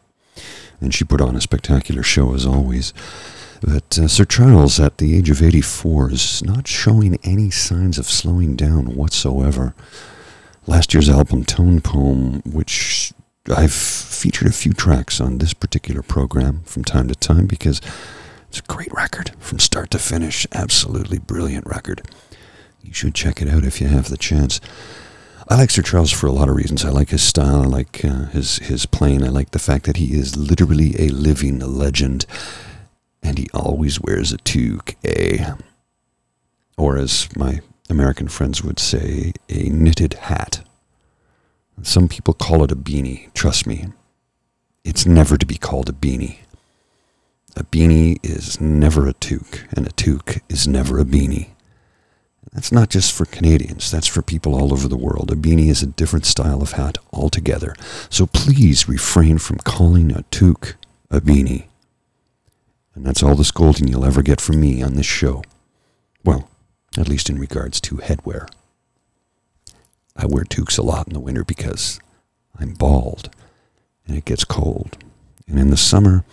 And 0.79 0.93
she 0.93 1.03
put 1.03 1.21
on 1.21 1.35
a 1.35 1.41
spectacular 1.41 2.01
show 2.01 2.33
as 2.33 2.45
always. 2.45 2.93
But 3.63 3.97
uh, 3.97 4.07
Sir 4.09 4.25
Charles, 4.25 4.79
at 4.79 4.97
the 4.97 5.15
age 5.15 5.29
of 5.29 5.41
84, 5.41 6.11
is 6.11 6.43
not 6.43 6.67
showing 6.67 7.17
any 7.23 7.49
signs 7.49 7.97
of 7.97 8.05
slowing 8.05 8.55
down 8.55 8.95
whatsoever. 8.95 9.73
Last 10.67 10.93
year's 10.93 11.09
album, 11.09 11.45
Tone 11.45 11.79
Poem, 11.79 12.41
which 12.41 13.13
I've 13.55 13.73
featured 13.73 14.47
a 14.47 14.53
few 14.53 14.73
tracks 14.73 15.21
on 15.21 15.37
this 15.37 15.53
particular 15.53 16.01
program 16.01 16.61
from 16.65 16.83
time 16.83 17.07
to 17.07 17.15
time 17.15 17.45
because 17.45 17.81
it's 18.49 18.59
a 18.59 18.63
great 18.63 18.91
record 18.93 19.31
from 19.39 19.59
start 19.59 19.91
to 19.91 19.99
finish. 19.99 20.45
Absolutely 20.51 21.19
brilliant 21.19 21.65
record. 21.65 22.01
You 22.81 22.93
should 22.93 23.15
check 23.15 23.41
it 23.41 23.47
out 23.47 23.63
if 23.63 23.79
you 23.79 23.87
have 23.87 24.09
the 24.09 24.17
chance. 24.17 24.59
I 25.49 25.55
like 25.55 25.71
Sir 25.71 25.81
Charles 25.81 26.11
for 26.11 26.27
a 26.27 26.31
lot 26.31 26.49
of 26.49 26.55
reasons. 26.55 26.83
I 26.85 26.89
like 26.89 27.09
his 27.09 27.23
style. 27.23 27.61
I 27.61 27.65
like 27.65 28.03
uh, 28.03 28.25
his 28.27 28.57
his 28.57 28.85
playing. 28.85 29.23
I 29.23 29.29
like 29.29 29.51
the 29.51 29.59
fact 29.59 29.85
that 29.85 29.97
he 29.97 30.13
is 30.13 30.37
literally 30.37 30.95
a 30.99 31.09
living 31.09 31.59
legend, 31.59 32.25
and 33.23 33.37
he 33.37 33.47
always 33.53 33.99
wears 34.01 34.31
a 34.31 34.37
toque, 34.37 34.95
or 36.77 36.97
as 36.97 37.27
my 37.35 37.61
American 37.89 38.27
friends 38.27 38.63
would 38.63 38.79
say, 38.79 39.33
a 39.49 39.69
knitted 39.69 40.13
hat. 40.13 40.65
Some 41.81 42.07
people 42.07 42.33
call 42.33 42.63
it 42.63 42.71
a 42.71 42.75
beanie. 42.75 43.33
Trust 43.33 43.65
me, 43.65 43.87
it's 44.83 45.05
never 45.05 45.37
to 45.37 45.45
be 45.45 45.57
called 45.57 45.89
a 45.89 45.93
beanie. 45.93 46.37
A 47.55 47.63
beanie 47.63 48.17
is 48.23 48.59
never 48.59 49.07
a 49.07 49.13
toque, 49.13 49.67
and 49.75 49.87
a 49.87 49.91
toque 49.91 50.41
is 50.49 50.67
never 50.67 50.99
a 50.99 51.05
beanie. 51.05 51.49
That's 52.51 52.71
not 52.71 52.89
just 52.89 53.11
for 53.11 53.25
Canadians, 53.25 53.89
that's 53.89 54.07
for 54.07 54.21
people 54.21 54.53
all 54.53 54.73
over 54.73 54.87
the 54.87 54.97
world. 54.97 55.31
A 55.31 55.35
beanie 55.35 55.69
is 55.69 55.81
a 55.81 55.87
different 55.87 56.25
style 56.25 56.61
of 56.61 56.73
hat 56.73 56.99
altogether. 57.11 57.75
So 58.09 58.27
please 58.27 58.87
refrain 58.87 59.39
from 59.39 59.57
calling 59.57 60.11
a 60.11 60.23
toque 60.29 60.75
a 61.09 61.19
beanie. 61.19 61.65
And 62.95 63.05
that's 63.05 63.23
all 63.23 63.35
the 63.35 63.43
scolding 63.43 63.87
you'll 63.87 64.05
ever 64.05 64.21
get 64.21 64.39
from 64.39 64.59
me 64.59 64.83
on 64.83 64.93
this 64.93 65.05
show. 65.05 65.43
Well, 66.23 66.49
at 66.97 67.09
least 67.09 67.29
in 67.29 67.39
regards 67.39 67.81
to 67.81 67.95
headwear. 67.97 68.47
I 70.15 70.27
wear 70.27 70.43
toques 70.43 70.77
a 70.77 70.83
lot 70.83 71.07
in 71.07 71.13
the 71.13 71.19
winter 71.19 71.43
because 71.43 71.99
I'm 72.59 72.73
bald 72.73 73.29
and 74.05 74.17
it 74.17 74.25
gets 74.25 74.45
cold. 74.45 74.97
And 75.47 75.59
in 75.59 75.71
the 75.71 75.77
summer, 75.77 76.23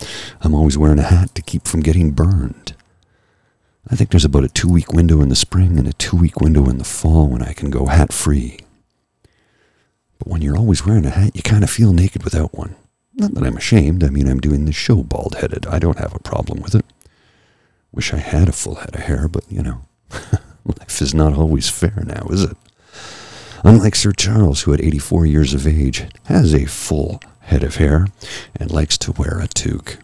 I'm 0.43 0.55
always 0.55 0.79
wearing 0.79 0.99
a 0.99 1.03
hat 1.03 1.35
to 1.35 1.43
keep 1.43 1.67
from 1.67 1.81
getting 1.81 2.13
burned. 2.13 2.75
I 3.89 3.97
think 3.97 4.11
there's 4.11 4.25
about 4.25 4.45
a 4.45 4.49
two 4.49 4.69
week 4.69 4.93
window 4.93 5.21
in 5.21 5.31
the 5.31 5.37
spring 5.37 5.79
and 5.79 5.89
a 5.89 5.93
two 5.95 6.17
week 6.17 6.41
window 6.41 6.69
in 6.69 6.79
the 6.79 6.85
fall 6.85 7.27
when 7.27 7.43
I 7.43 7.53
can 7.55 7.71
go 7.71 7.87
hat 7.87 8.13
free. 8.13 8.59
But 10.19 10.29
when 10.29 10.43
you're 10.43 10.57
always 10.57 10.85
wearing 10.85 11.07
a 11.07 11.11
hat, 11.11 11.35
you 11.35 11.43
kind 11.43 11.65
of 11.65 11.71
feel 11.71 11.93
naked 11.93 12.23
without 12.23 12.55
one. 12.55 12.77
Not 13.21 13.35
that 13.35 13.45
I'm 13.45 13.59
ashamed. 13.59 14.03
I 14.03 14.09
mean, 14.09 14.27
I'm 14.27 14.41
doing 14.41 14.65
this 14.65 14.75
show 14.75 15.03
bald 15.03 15.35
headed. 15.35 15.67
I 15.67 15.79
don't 15.79 15.99
have 15.99 16.15
a 16.15 16.21
problem 16.21 16.63
with 16.63 16.75
it. 16.75 16.87
Wish 17.93 18.15
I 18.15 18.17
had 18.17 18.49
a 18.49 18.53
full 18.53 18.77
head 18.77 18.95
of 18.95 19.03
hair, 19.03 19.29
but 19.29 19.45
you 19.51 19.63
know, 19.63 19.83
life 20.65 21.03
is 21.03 21.13
not 21.13 21.35
always 21.35 21.69
fair 21.69 22.03
now, 22.07 22.27
is 22.31 22.45
it? 22.45 22.57
Unlike 23.63 23.97
Sir 23.97 24.13
Charles, 24.13 24.63
who 24.63 24.73
at 24.73 24.81
84 24.81 25.27
years 25.27 25.53
of 25.53 25.67
age 25.67 26.07
has 26.25 26.55
a 26.55 26.65
full 26.65 27.21
head 27.41 27.63
of 27.63 27.77
hair 27.77 28.07
and 28.59 28.71
likes 28.71 28.97
to 28.97 29.13
wear 29.13 29.39
a 29.39 29.49
toque. 29.49 29.99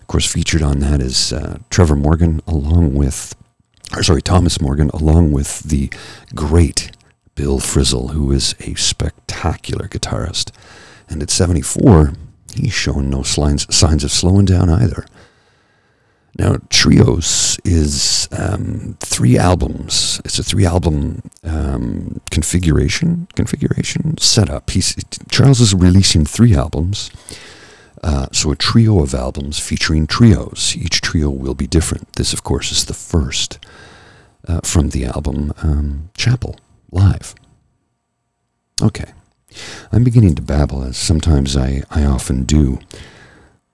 Of 0.00 0.06
course, 0.06 0.32
featured 0.32 0.62
on 0.62 0.78
that 0.78 1.00
is 1.00 1.32
uh, 1.32 1.58
Trevor 1.68 1.96
Morgan, 1.96 2.42
along 2.46 2.94
with, 2.94 3.34
or 3.96 4.04
sorry, 4.04 4.22
Thomas 4.22 4.60
Morgan, 4.60 4.90
along 4.90 5.32
with 5.32 5.64
the 5.64 5.90
great 6.36 6.92
Bill 7.34 7.58
Frisell, 7.58 8.10
who 8.10 8.30
is 8.30 8.54
a 8.60 8.74
spectacular 8.74 9.88
guitarist. 9.88 10.52
And 11.10 11.22
at 11.22 11.30
74, 11.30 12.14
he's 12.54 12.72
shown 12.72 13.10
no 13.10 13.22
signs, 13.22 13.72
signs 13.74 14.04
of 14.04 14.10
slowing 14.10 14.46
down 14.46 14.70
either. 14.70 15.04
Now, 16.38 16.56
Trios 16.70 17.58
is 17.64 18.28
um, 18.32 18.96
three 19.00 19.36
albums. 19.36 20.20
It's 20.24 20.38
a 20.38 20.44
three 20.44 20.64
album 20.64 21.22
um, 21.44 22.20
configuration 22.30 23.26
configuration 23.34 24.16
setup. 24.18 24.70
He's, 24.70 24.94
Charles 25.28 25.60
is 25.60 25.74
releasing 25.74 26.24
three 26.24 26.54
albums. 26.54 27.10
Uh, 28.02 28.28
so 28.32 28.50
a 28.50 28.56
trio 28.56 29.02
of 29.02 29.12
albums 29.12 29.58
featuring 29.58 30.06
trios. 30.06 30.74
Each 30.76 31.00
trio 31.00 31.28
will 31.28 31.54
be 31.54 31.66
different. 31.66 32.10
This, 32.14 32.32
of 32.32 32.42
course, 32.42 32.72
is 32.72 32.86
the 32.86 32.94
first 32.94 33.58
uh, 34.48 34.60
from 34.62 34.90
the 34.90 35.04
album 35.04 35.52
um, 35.62 36.10
Chapel 36.16 36.56
Live. 36.90 37.34
Okay. 38.80 39.12
I'm 39.92 40.04
beginning 40.04 40.34
to 40.36 40.42
babble, 40.42 40.82
as 40.82 40.96
sometimes 40.96 41.56
I, 41.56 41.82
I 41.90 42.04
often 42.04 42.44
do. 42.44 42.78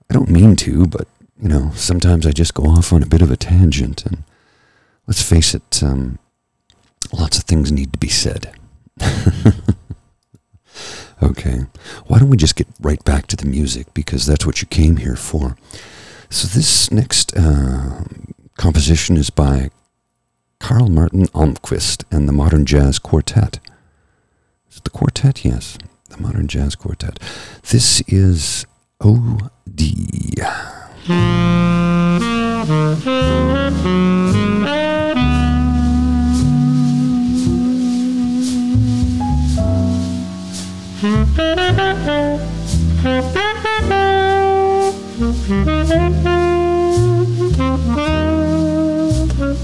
I 0.09 0.13
don't 0.13 0.29
mean 0.29 0.55
to, 0.57 0.87
but 0.87 1.07
you 1.41 1.49
know, 1.49 1.71
sometimes 1.75 2.25
I 2.25 2.31
just 2.31 2.53
go 2.53 2.63
off 2.63 2.91
on 2.91 3.03
a 3.03 3.07
bit 3.07 3.21
of 3.21 3.31
a 3.31 3.37
tangent, 3.37 4.05
and 4.05 4.23
let's 5.05 5.21
face 5.21 5.53
it, 5.53 5.83
um, 5.83 6.17
lots 7.13 7.37
of 7.37 7.43
things 7.43 7.71
need 7.71 7.93
to 7.93 7.99
be 7.99 8.09
said. 8.09 8.51
okay, 11.21 11.61
why 12.07 12.19
don't 12.19 12.29
we 12.29 12.37
just 12.37 12.55
get 12.55 12.67
right 12.79 13.03
back 13.03 13.27
to 13.27 13.35
the 13.35 13.45
music 13.45 13.93
because 13.93 14.25
that's 14.25 14.45
what 14.45 14.61
you 14.61 14.67
came 14.67 14.97
here 14.97 15.15
for. 15.15 15.57
So 16.29 16.47
this 16.47 16.91
next 16.91 17.35
uh, 17.37 18.03
composition 18.57 19.17
is 19.17 19.29
by 19.29 19.69
Karl 20.59 20.89
Martin 20.89 21.27
Almqvist 21.27 22.03
and 22.11 22.27
the 22.27 22.33
Modern 22.33 22.65
Jazz 22.65 22.99
Quartet. 22.99 23.59
Is 24.77 24.81
the 24.81 24.91
quartet? 24.91 25.43
Yes, 25.43 25.75
the 26.09 26.17
Modern 26.19 26.47
Jazz 26.47 26.75
Quartet. 26.75 27.17
This 27.71 28.01
is 28.01 28.67
OD. 29.01 29.49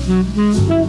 Mm-hmm. 0.05 0.80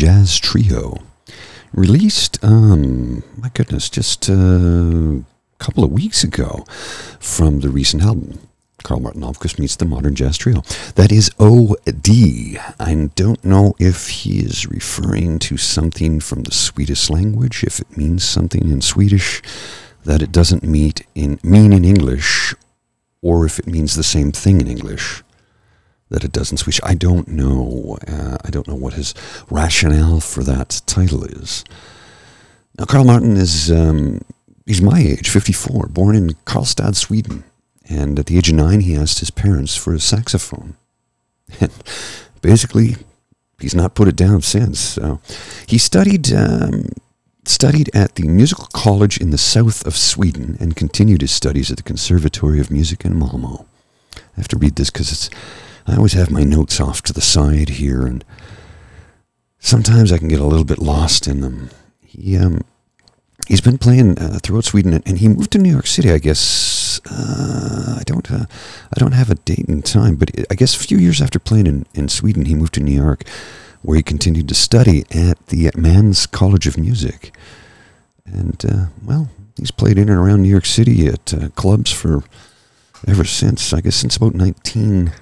Jazz 0.00 0.38
Trio. 0.38 0.96
Released, 1.74 2.42
um, 2.42 3.22
my 3.36 3.50
goodness, 3.50 3.90
just 3.90 4.30
a 4.30 5.22
couple 5.58 5.84
of 5.84 5.92
weeks 5.92 6.24
ago 6.24 6.64
from 7.18 7.60
the 7.60 7.68
recent 7.68 8.02
album. 8.02 8.38
Karl 8.82 9.00
Martin 9.00 9.20
Almqvist 9.20 9.58
meets 9.58 9.76
the 9.76 9.84
Modern 9.84 10.14
Jazz 10.14 10.38
Trio. 10.38 10.62
That 10.94 11.12
is 11.12 11.30
OD. 11.38 12.08
I 12.80 13.10
don't 13.14 13.44
know 13.44 13.74
if 13.78 14.08
he 14.08 14.38
is 14.38 14.66
referring 14.66 15.38
to 15.40 15.58
something 15.58 16.18
from 16.20 16.44
the 16.44 16.52
Swedish 16.54 17.10
language, 17.10 17.62
if 17.62 17.78
it 17.78 17.94
means 17.94 18.24
something 18.24 18.70
in 18.70 18.80
Swedish 18.80 19.42
that 20.06 20.22
it 20.22 20.32
doesn't 20.32 20.62
meet 20.62 21.06
in, 21.14 21.38
mean 21.42 21.74
in 21.74 21.84
English, 21.84 22.54
or 23.20 23.44
if 23.44 23.58
it 23.58 23.66
means 23.66 23.96
the 23.96 24.02
same 24.02 24.32
thing 24.32 24.62
in 24.62 24.66
English 24.66 25.22
that 26.10 26.24
it 26.24 26.32
doesn't 26.32 26.58
switch. 26.58 26.80
I 26.82 26.94
don't 26.94 27.28
know. 27.28 27.96
Uh, 28.06 28.36
I 28.44 28.50
don't 28.50 28.68
know 28.68 28.74
what 28.74 28.94
his 28.94 29.14
rationale 29.48 30.20
for 30.20 30.42
that 30.44 30.82
title 30.86 31.24
is. 31.24 31.64
Now, 32.78 32.84
Karl 32.84 33.04
Martin 33.04 33.36
is 33.36 33.70
um, 33.70 34.20
he's 34.66 34.82
my 34.82 35.00
age, 35.00 35.30
54, 35.30 35.86
born 35.86 36.16
in 36.16 36.30
Karlstad, 36.44 36.96
Sweden, 36.96 37.44
and 37.88 38.18
at 38.18 38.26
the 38.26 38.36
age 38.36 38.50
of 38.50 38.56
nine, 38.56 38.80
he 38.80 38.96
asked 38.96 39.20
his 39.20 39.30
parents 39.30 39.76
for 39.76 39.94
a 39.94 40.00
saxophone, 40.00 40.76
and 41.60 41.72
basically, 42.42 42.96
he's 43.60 43.74
not 43.74 43.94
put 43.94 44.08
it 44.08 44.16
down 44.16 44.42
since. 44.42 44.80
So, 44.80 45.20
he 45.66 45.78
studied. 45.78 46.32
Um, 46.32 46.88
studied 47.46 47.90
at 47.94 48.14
the 48.14 48.28
musical 48.28 48.66
college 48.72 49.18
in 49.18 49.30
the 49.30 49.38
south 49.38 49.84
of 49.86 49.96
Sweden 49.96 50.56
and 50.60 50.76
continued 50.76 51.22
his 51.22 51.32
studies 51.32 51.70
at 51.70 51.78
the 51.78 51.82
Conservatory 51.82 52.60
of 52.60 52.70
Music 52.70 53.04
in 53.04 53.18
Malmo. 53.18 53.66
I 54.14 54.20
have 54.36 54.48
to 54.48 54.58
read 54.58 54.76
this 54.76 54.90
because 54.90 55.10
it's 55.10 55.30
I 55.90 55.96
always 55.96 56.12
have 56.12 56.30
my 56.30 56.44
notes 56.44 56.80
off 56.80 57.02
to 57.02 57.12
the 57.12 57.20
side 57.20 57.68
here, 57.68 58.06
and 58.06 58.24
sometimes 59.58 60.12
I 60.12 60.18
can 60.18 60.28
get 60.28 60.40
a 60.40 60.46
little 60.46 60.64
bit 60.64 60.78
lost 60.78 61.26
in 61.26 61.40
them. 61.40 61.70
He 62.00 62.36
um, 62.36 62.62
he's 63.48 63.60
been 63.60 63.78
playing 63.78 64.18
uh, 64.18 64.38
throughout 64.42 64.64
Sweden, 64.64 65.02
and 65.04 65.18
he 65.18 65.28
moved 65.28 65.50
to 65.52 65.58
New 65.58 65.70
York 65.70 65.86
City, 65.86 66.10
I 66.10 66.18
guess, 66.18 67.00
uh, 67.10 67.96
I 67.98 68.02
don't 68.04 68.30
uh, 68.30 68.46
I 68.96 69.00
don't 69.00 69.12
have 69.12 69.30
a 69.30 69.34
date 69.34 69.68
and 69.68 69.84
time, 69.84 70.16
but 70.16 70.30
I 70.50 70.54
guess 70.54 70.74
a 70.74 70.86
few 70.86 70.98
years 70.98 71.20
after 71.20 71.38
playing 71.38 71.66
in, 71.66 71.86
in 71.94 72.08
Sweden, 72.08 72.44
he 72.44 72.54
moved 72.54 72.74
to 72.74 72.80
New 72.80 72.94
York, 72.94 73.24
where 73.82 73.96
he 73.96 74.02
continued 74.02 74.48
to 74.48 74.54
study 74.54 75.04
at 75.10 75.44
the 75.48 75.70
Mannes 75.76 76.26
College 76.26 76.66
of 76.66 76.78
Music, 76.78 77.34
and 78.24 78.64
uh, 78.64 78.86
well, 79.04 79.28
he's 79.56 79.70
played 79.72 79.98
in 79.98 80.08
and 80.08 80.18
around 80.18 80.42
New 80.42 80.48
York 80.48 80.66
City 80.66 81.06
at 81.06 81.34
uh, 81.34 81.48
clubs 81.50 81.90
for 81.90 82.22
ever 83.08 83.24
since. 83.24 83.72
I 83.72 83.80
guess 83.80 83.96
since 83.96 84.16
about 84.16 84.34
nineteen 84.34 85.12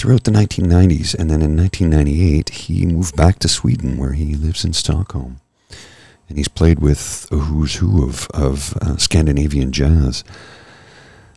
throughout 0.00 0.24
the 0.24 0.30
1990s, 0.30 1.14
and 1.14 1.30
then 1.30 1.42
in 1.42 1.56
1998 1.56 2.48
he 2.48 2.86
moved 2.86 3.14
back 3.16 3.38
to 3.38 3.48
Sweden, 3.48 3.98
where 3.98 4.12
he 4.12 4.34
lives 4.34 4.64
in 4.64 4.72
Stockholm 4.72 5.40
and 6.30 6.38
he's 6.38 6.48
played 6.48 6.78
with 6.78 7.26
a 7.32 7.36
who's 7.36 7.74
who 7.74 8.04
of, 8.04 8.28
of 8.32 8.76
uh, 8.80 8.96
Scandinavian 8.96 9.72
jazz. 9.72 10.24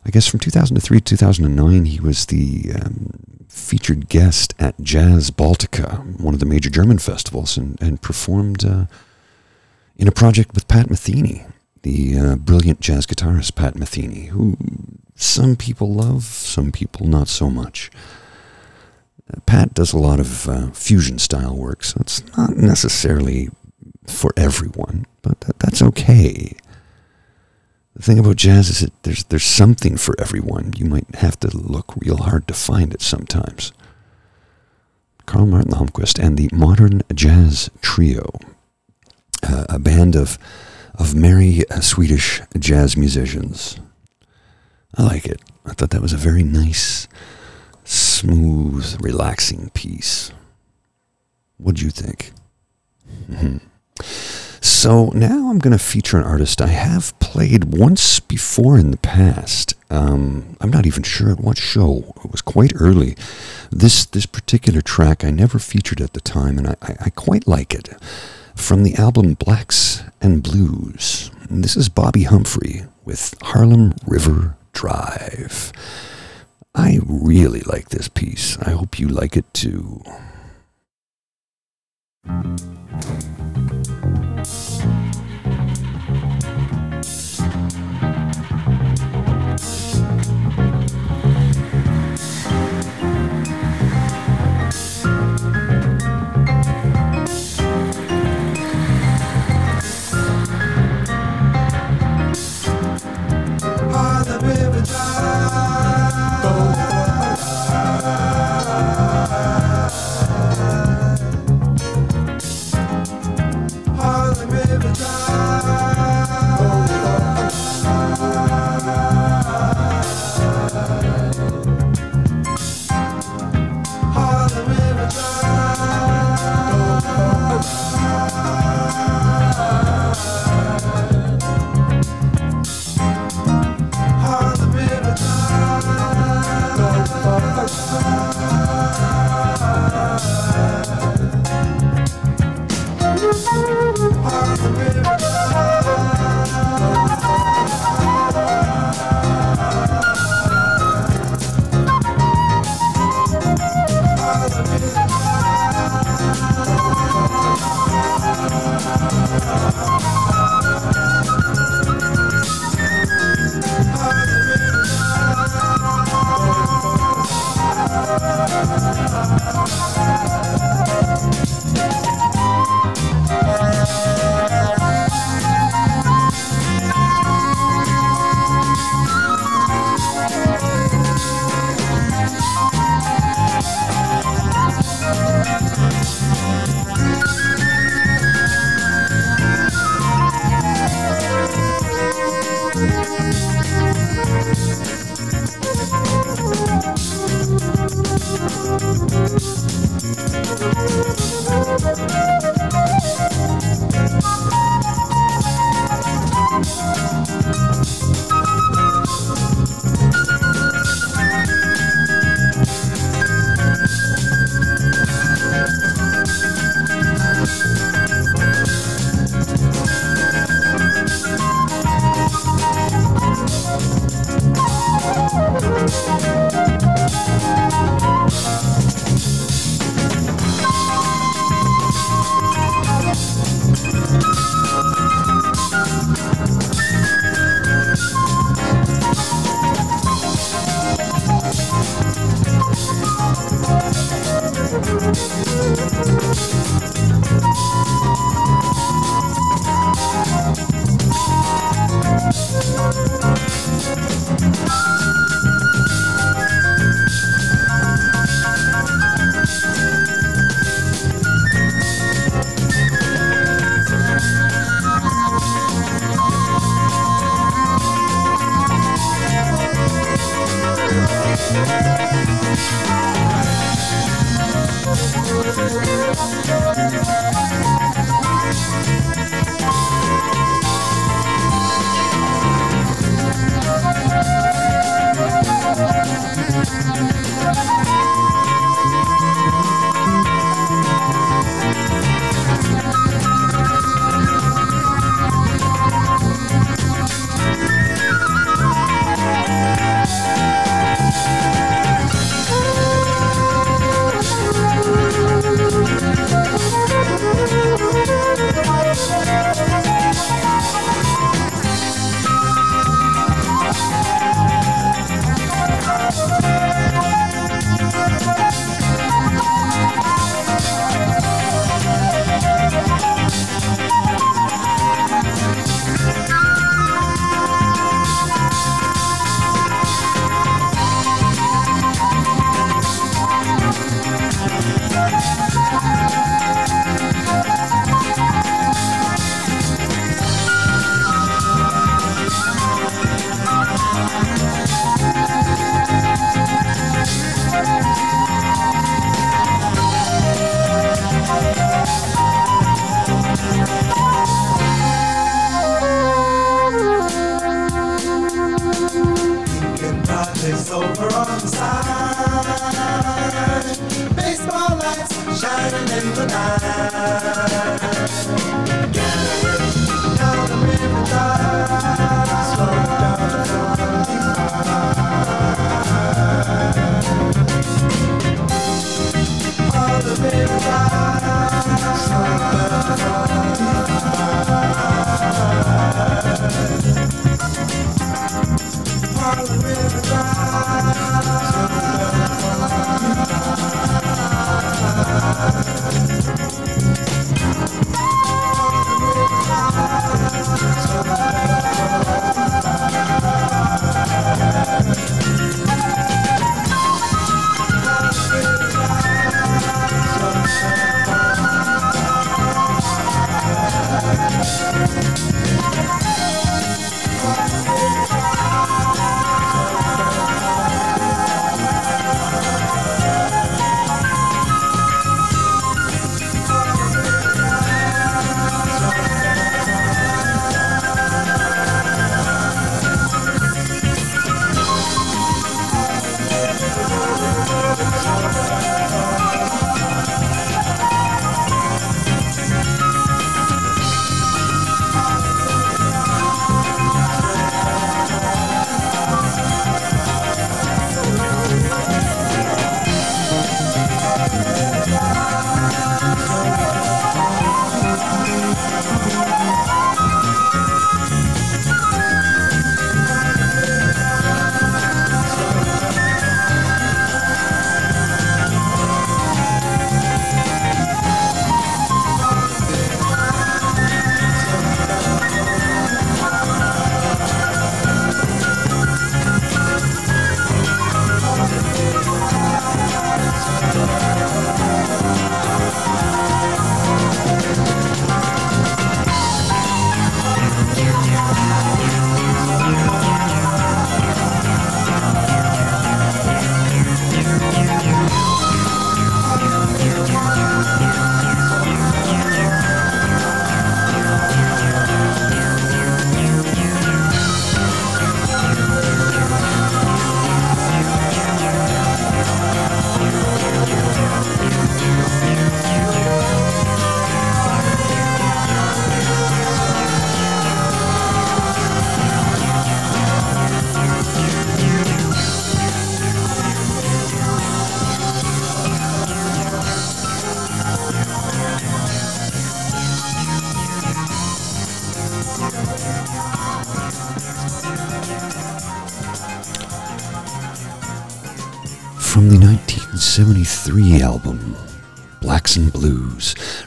I 0.05 0.11
guess 0.11 0.27
from 0.27 0.39
2003 0.39 0.99
to 0.99 1.03
2009, 1.03 1.85
he 1.85 1.99
was 1.99 2.27
the 2.27 2.73
um, 2.75 3.09
featured 3.49 4.07
guest 4.07 4.53
at 4.59 4.79
Jazz 4.79 5.31
Baltica, 5.31 6.19
one 6.19 6.35
of 6.35 6.39
the 6.39 6.45
major 6.45 6.69
German 6.69 6.99
festivals, 6.99 7.57
and, 7.57 7.81
and 7.81 8.01
performed 8.01 8.63
uh, 8.63 8.85
in 9.97 10.07
a 10.07 10.11
project 10.11 10.53
with 10.53 10.67
Pat 10.67 10.87
Metheny, 10.89 11.51
the 11.81 12.19
uh, 12.19 12.35
brilliant 12.35 12.79
jazz 12.79 13.07
guitarist 13.07 13.55
Pat 13.55 13.73
Metheny, 13.73 14.27
who 14.27 14.57
some 15.15 15.55
people 15.55 15.91
love, 15.91 16.23
some 16.23 16.71
people 16.71 17.07
not 17.07 17.27
so 17.27 17.49
much. 17.49 17.89
Pat 19.45 19.73
does 19.73 19.93
a 19.93 19.97
lot 19.97 20.19
of 20.19 20.47
uh, 20.47 20.71
fusion 20.71 21.17
style 21.17 21.55
work, 21.55 21.83
so 21.83 21.97
it's 22.01 22.23
not 22.37 22.57
necessarily 22.57 23.49
for 24.05 24.31
everyone, 24.35 25.05
but 25.21 25.39
that, 25.41 25.59
that's 25.59 25.81
okay. 25.81 26.55
The 27.95 28.01
thing 28.01 28.19
about 28.19 28.35
jazz 28.35 28.69
is 28.69 28.79
that 28.79 29.03
there's 29.03 29.23
there's 29.25 29.43
something 29.43 29.97
for 29.97 30.15
everyone. 30.19 30.73
You 30.77 30.85
might 30.85 31.15
have 31.15 31.39
to 31.41 31.55
look 31.55 31.95
real 31.97 32.17
hard 32.17 32.47
to 32.47 32.53
find 32.53 32.93
it 32.93 33.01
sometimes. 33.01 33.71
Karl 35.25 35.45
Martin 35.45 35.71
Almqvist 35.71 36.19
and 36.19 36.37
the 36.37 36.49
Modern 36.51 37.01
Jazz 37.13 37.69
Trio, 37.81 38.29
uh, 39.41 39.65
a 39.69 39.79
band 39.79 40.15
of 40.15 40.37
of 40.95 41.15
merry 41.15 41.67
uh, 41.69 41.79
Swedish 41.79 42.41
jazz 42.59 42.97
musicians. 42.97 43.79
I 44.95 45.03
like 45.03 45.25
it. 45.25 45.41
I 45.65 45.73
thought 45.73 45.89
that 45.91 46.01
was 46.01 46.13
a 46.13 46.17
very 46.17 46.43
nice, 46.43 47.07
smooth, 47.83 48.97
relaxing 49.01 49.69
piece. 49.73 50.31
What'd 51.57 51.81
you 51.81 51.89
think? 51.89 52.31
Mm-hmm. 53.29 53.57
So 54.61 55.11
now 55.13 55.49
I'm 55.49 55.59
going 55.59 55.77
to 55.77 55.83
feature 55.83 56.17
an 56.17 56.23
artist 56.23 56.61
I 56.61 56.67
have 56.67 57.17
played 57.19 57.75
once 57.75 58.19
before 58.19 58.77
in 58.77 58.91
the 58.91 58.97
past. 58.97 59.75
Um, 59.89 60.55
I'm 60.61 60.71
not 60.71 60.85
even 60.85 61.03
sure 61.03 61.31
at 61.31 61.39
what 61.39 61.57
show. 61.57 62.13
It 62.23 62.31
was 62.31 62.41
quite 62.41 62.71
early. 62.75 63.15
This 63.71 64.05
this 64.05 64.25
particular 64.25 64.81
track 64.81 65.23
I 65.23 65.31
never 65.31 65.59
featured 65.59 66.01
at 66.01 66.13
the 66.13 66.21
time, 66.21 66.57
and 66.57 66.67
I, 66.67 66.75
I, 66.81 66.95
I 67.05 67.09
quite 67.09 67.47
like 67.47 67.73
it. 67.73 67.89
From 68.55 68.83
the 68.83 68.95
album 68.95 69.33
Blacks 69.33 70.03
and 70.21 70.41
Blues. 70.41 71.29
And 71.49 71.63
this 71.63 71.75
is 71.75 71.89
Bobbi 71.89 72.25
Humphrey 72.25 72.83
with 73.03 73.35
Harlem 73.41 73.93
River 74.05 74.55
Drive. 74.71 75.73
I 76.75 76.99
really 77.05 77.61
like 77.61 77.89
this 77.89 78.07
piece. 78.07 78.57
I 78.59 78.71
hope 78.71 78.99
you 78.99 79.07
like 79.07 79.37
it 79.37 79.51
too. 79.53 80.01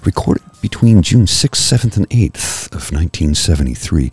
Recorded 0.06 0.44
between 0.62 1.02
June 1.02 1.26
6th, 1.26 1.56
7th, 1.56 1.96
and 1.96 2.08
8th 2.10 2.66
of 2.68 2.92
1973, 2.92 4.10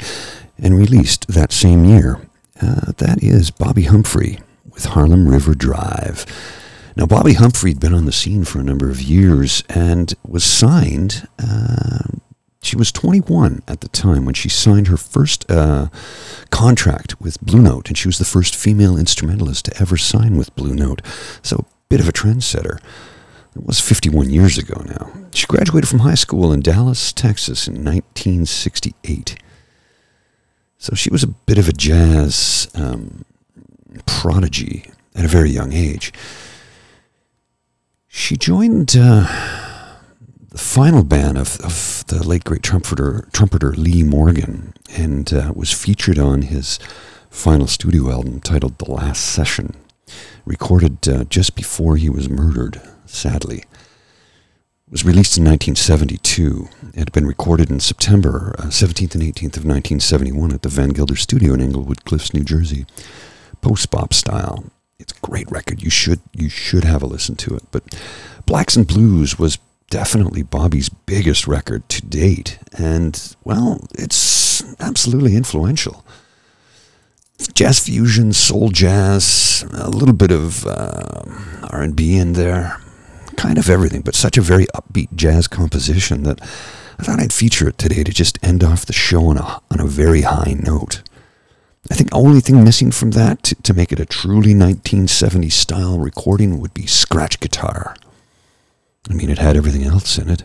and 0.57 0.77
released 0.77 1.27
that 1.27 1.51
same 1.51 1.85
year. 1.85 2.19
Uh, 2.59 2.91
that 2.97 3.21
is 3.21 3.51
Bobbi 3.51 3.85
Humphrey 3.85 4.39
with 4.65 4.85
Harlem 4.85 5.27
River 5.29 5.53
Drive. 5.53 6.25
Now, 6.95 7.05
Bobbi 7.05 7.35
Humphrey 7.35 7.71
had 7.71 7.79
been 7.79 7.93
on 7.93 8.05
the 8.05 8.11
scene 8.11 8.43
for 8.43 8.59
a 8.59 8.63
number 8.63 8.89
of 8.89 9.01
years 9.01 9.63
and 9.69 10.13
was 10.27 10.43
signed 10.43 11.27
uh, 11.39 11.99
She 12.63 12.75
was 12.77 12.91
21 12.91 13.61
at 13.67 13.81
the 13.81 13.89
time 13.89 14.23
when 14.25 14.33
she 14.33 14.49
signed 14.49 14.87
her 14.87 14.97
first 14.97 15.49
uh, 15.51 15.89
contract 16.49 17.19
with 17.21 17.41
Blue 17.41 17.61
Note, 17.61 17.89
and 17.89 17.97
she 17.97 18.07
was 18.07 18.17
the 18.17 18.25
first 18.25 18.55
female 18.55 18.97
instrumentalist 18.97 19.65
to 19.65 19.81
ever 19.81 19.97
sign 19.97 20.37
with 20.37 20.55
Blue 20.55 20.73
Note. 20.73 21.01
So, 21.41 21.55
a 21.57 21.65
bit 21.89 21.99
of 21.99 22.07
a 22.07 22.13
trendsetter. 22.13 22.79
It 23.56 23.66
was 23.66 23.80
51 23.80 24.30
years 24.30 24.58
ago 24.58 24.82
now. 24.86 25.12
She 25.34 25.45
graduated 25.47 25.89
from 25.89 25.99
high 25.99 26.16
school 26.16 26.51
in 26.51 26.62
Dallas, 26.62 27.14
Texas 27.14 27.68
in 27.68 27.76
1968. 27.76 29.36
So 30.78 30.95
she 30.95 31.10
was 31.12 31.24
a 31.24 31.28
bit 31.28 31.58
of 31.58 31.70
a 31.70 31.74
jazz 31.74 32.68
um, 32.76 33.26
prodigy 34.06 34.91
at 35.16 35.26
a 35.26 35.30
very 35.30 35.49
young 35.49 35.72
age. 35.74 36.12
She 38.08 38.36
joined. 38.38 38.95
Uh, 38.97 39.28
the 40.54 40.60
final 40.60 41.04
band 41.04 41.36
of, 41.36 41.60
of 41.62 42.04
the 42.10 42.22
late 42.24 42.43
great 42.43 42.62
trumpeter, 42.62 43.28
trumpeter 43.34 43.72
Lee 43.72 44.04
Morgan 44.04 44.74
and 44.95 45.34
uh, 45.34 45.51
was 45.56 45.72
featured 45.72 46.20
on 46.20 46.43
his 46.43 46.78
final 47.32 47.66
studio 47.66 48.12
album 48.12 48.39
titled 48.39 48.78
The 48.78 48.91
Last 48.91 49.26
Session, 49.26 49.76
recorded 50.45 51.10
uh, 51.10 51.24
just 51.24 51.56
before 51.56 51.97
he 51.97 52.08
was 52.08 52.30
murdered, 52.30 52.80
sadly. 53.06 53.60
It 54.88 54.91
was 54.91 55.06
released 55.06 55.38
in 55.38 55.45
1972. 55.45 56.70
It 56.93 56.99
had 56.99 57.12
been 57.12 57.26
recorded 57.26 57.72
in 57.72 57.80
September 57.80 58.56
uh, 58.60 58.64
17th 58.64 59.16
and 59.16 59.24
18th 59.24 59.58
of 59.58 59.66
1971 59.66 60.51
at 60.51 60.62
the 60.62 60.70
Van 60.70 60.89
Gelder 60.89 61.16
Studio 61.16 61.54
in 61.54 61.62
Englewood 61.62 62.06
Cliffs, 62.06 62.34
New 62.34 62.43
Jersey. 62.43 62.86
Post-bop 63.62 64.14
style. 64.14 64.66
It's 64.99 65.14
a 65.14 65.26
great 65.26 65.49
record. 65.49 65.82
You 65.82 65.89
should 65.89 66.22
you 66.34 66.49
should 66.49 66.84
have 66.84 67.01
a 67.01 67.08
listen 67.08 67.36
to 67.38 67.56
it. 67.56 67.64
But 67.72 67.84
Blacks 68.45 68.76
and 68.76 68.88
Blues 68.88 69.39
was 69.39 69.58
definitely 69.89 70.43
Bobbi's 70.43 70.89
biggest 70.89 71.47
record 71.47 71.88
to 71.89 72.01
date, 72.01 72.58
and 72.78 73.36
well, 73.43 73.86
it's 73.93 74.64
absolutely 74.80 75.36
influential. 75.36 76.06
Jazz 77.54 77.80
fusion, 77.80 78.32
soul 78.34 78.70
jazz, 78.70 79.66
a 79.74 79.89
little 79.89 80.16
bit 80.16 80.32
of 80.32 80.66
uh, 80.66 81.24
R&B 81.72 82.16
in 82.16 82.34
there, 82.34 82.80
kind 83.43 83.57
of 83.57 83.69
everything, 83.69 83.99
but 83.99 84.15
such 84.15 84.37
a 84.37 84.41
very 84.41 84.65
upbeat 84.67 85.13
jazz 85.15 85.49
composition 85.49 86.23
that 86.23 86.39
I 86.97 87.03
thought 87.03 87.19
I'd 87.19 87.33
feature 87.33 87.67
it 87.67 87.77
today 87.77 88.01
to 88.01 88.13
just 88.13 88.39
end 88.41 88.63
off 88.63 88.85
the 88.85 88.93
show 88.93 89.25
on 89.25 89.37
a, 89.37 89.59
on 89.69 89.81
a 89.81 89.85
very 89.85 90.21
high 90.21 90.55
note. 90.57 91.03
I 91.91 91.95
think 91.95 92.11
the 92.11 92.15
only 92.15 92.39
thing 92.39 92.63
missing 92.63 92.89
from 92.89 93.11
that 93.11 93.43
to, 93.43 93.55
to 93.55 93.73
make 93.73 93.91
it 93.91 93.99
a 93.99 94.05
truly 94.05 94.53
1970s 94.53 95.51
style 95.51 95.99
recording 95.99 96.61
would 96.61 96.73
be 96.73 96.85
scratch 96.87 97.41
guitar. 97.41 97.97
I 99.09 99.13
mean, 99.13 99.29
it 99.29 99.39
had 99.39 99.57
everything 99.57 99.83
else 99.83 100.17
in 100.17 100.29
it. 100.29 100.43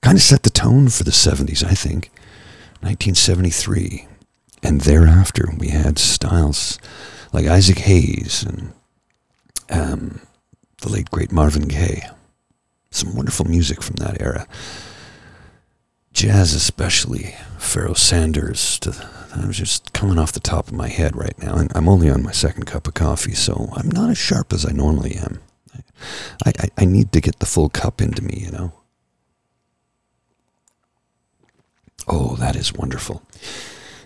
Kind 0.00 0.16
of 0.16 0.22
set 0.22 0.42
the 0.42 0.48
tone 0.48 0.88
for 0.88 1.04
the 1.04 1.10
70s, 1.10 1.62
I 1.62 1.74
think. 1.74 2.10
1973. 2.80 4.08
And 4.62 4.80
thereafter, 4.80 5.50
we 5.58 5.68
had 5.68 5.98
styles 5.98 6.78
like 7.34 7.44
Isaac 7.44 7.80
Hayes 7.80 8.42
and 8.42 8.72
um, 9.68 10.26
the 10.82 10.88
late, 10.88 11.10
great 11.10 11.32
Marvin 11.32 11.68
Gaye. 11.68 12.08
Some 12.90 13.14
wonderful 13.14 13.46
music 13.46 13.82
from 13.82 13.96
that 13.96 14.20
era. 14.20 14.46
Jazz, 16.12 16.54
especially. 16.54 17.34
Pharoah 17.58 17.96
Sanders. 17.96 18.78
To, 18.80 19.08
I'm 19.34 19.52
just 19.52 19.92
coming 19.92 20.18
off 20.18 20.32
the 20.32 20.40
top 20.40 20.68
of 20.68 20.72
my 20.72 20.88
head 20.88 21.14
right 21.16 21.36
now. 21.38 21.56
And 21.56 21.70
I'm 21.74 21.88
only 21.88 22.08
on 22.08 22.22
my 22.22 22.32
second 22.32 22.64
cup 22.64 22.86
of 22.86 22.94
coffee, 22.94 23.34
so 23.34 23.68
I'm 23.74 23.90
not 23.90 24.10
as 24.10 24.18
sharp 24.18 24.52
as 24.52 24.64
I 24.64 24.72
normally 24.72 25.16
am. 25.16 25.40
I, 26.44 26.52
I, 26.58 26.68
I 26.78 26.84
need 26.84 27.12
to 27.12 27.20
get 27.20 27.38
the 27.38 27.46
full 27.46 27.68
cup 27.68 28.00
into 28.00 28.22
me, 28.22 28.38
you 28.44 28.50
know. 28.50 28.72
Oh, 32.08 32.36
that 32.36 32.54
is 32.54 32.72
wonderful. 32.72 33.22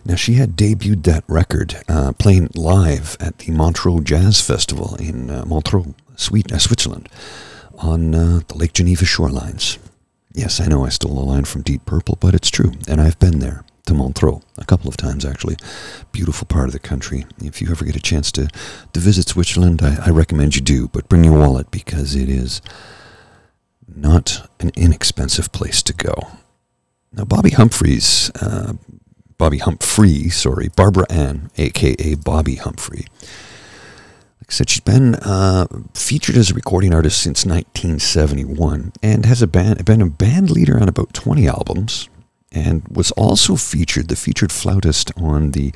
Now, 0.05 0.15
she 0.15 0.35
had 0.35 0.57
debuted 0.57 1.05
that 1.05 1.25
record 1.29 1.77
uh, 1.89 2.13
playing 2.13 2.49
live 2.55 3.17
at 3.21 3.39
the 3.39 3.53
Montreux 3.53 4.01
Jazz 4.01 4.41
Festival 4.41 4.97
in 4.97 5.29
uh, 5.29 5.45
Montreux, 5.45 5.95
Sweden, 6.21 6.55
uh, 6.55 6.59
Switzerland, 6.59 7.09
on 7.79 8.15
uh, 8.15 8.41
the 8.49 8.57
Lake 8.57 8.73
Geneva 8.73 9.05
shorelines. 9.05 9.79
Yes, 10.33 10.61
I 10.61 10.67
know 10.67 10.85
I 10.85 10.91
stole 10.91 11.19
a 11.19 11.25
line 11.25 11.45
from 11.45 11.63
Deep 11.63 11.85
Purple, 11.87 12.17
but 12.21 12.35
it's 12.35 12.51
true, 12.51 12.73
and 12.87 13.01
I've 13.01 13.19
been 13.19 13.41
there 13.41 13.65
to 13.87 13.95
Montreux 13.95 14.41
a 14.59 14.65
couple 14.65 14.89
of 14.89 14.97
times 14.97 15.25
actually. 15.25 15.57
Beautiful 16.13 16.47
part 16.47 16.69
of 16.69 16.73
the 16.73 16.79
country. 16.79 17.27
If 17.43 17.61
you 17.61 17.71
ever 17.71 17.85
get 17.85 17.97
a 17.97 18.01
chance 18.01 18.31
to, 18.33 18.49
to 18.93 19.01
visit 19.01 19.29
Switzerland, 19.29 19.81
I, 19.83 20.07
I 20.07 20.11
recommend 20.11 20.55
you 20.55 20.63
do, 20.63 20.89
but 20.89 21.09
bring 21.09 21.25
your 21.25 21.39
wallet 21.39 21.71
because 21.71 22.15
it 22.15 22.29
is 22.29 22.61
not 23.89 24.49
an 24.61 24.71
inexpensive 24.77 25.51
place 25.53 25.83
to 25.83 25.93
go. 25.93 26.15
Now, 27.13 27.25
Bobbi 27.25 27.55
Humphreys, 27.55 28.31
uh, 28.41 28.75
Bobbi 29.39 29.61
Humphrey, 29.61 30.29
sorry, 30.29 30.69
Barbara 30.69 31.07
Ann, 31.11 31.51
aka 31.57 32.15
Bobbi 32.15 32.59
Humphrey. 32.59 33.07
Said, 34.51 34.69
she's 34.69 34.81
been 34.81 35.15
uh, 35.15 35.69
featured 35.95 36.37
as 36.37 36.51
a 36.51 36.55
recording 36.55 36.93
artist 36.93 37.23
since 37.23 37.47
1971 37.47 38.93
and 39.01 39.25
has 39.25 39.43
a 39.43 39.47
band, 39.47 39.85
been 39.85 40.03
a 40.03 40.07
band 40.07 40.51
leader 40.51 40.77
on 40.77 40.89
about 40.89 41.15
20 41.15 41.47
albums, 41.47 42.09
and 42.51 42.83
was 42.89 43.13
also 43.13 43.55
featured, 43.55 44.09
the 44.09 44.17
featured 44.17 44.51
flautist 44.51 45.13
on 45.17 45.53
the 45.53 45.71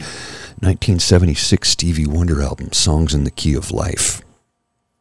1976 0.58 1.68
Stevie 1.68 2.06
Wonder 2.06 2.42
album, 2.42 2.72
Songs 2.72 3.14
in 3.14 3.22
the 3.22 3.30
Key 3.30 3.54
of 3.54 3.70
Life. 3.70 4.22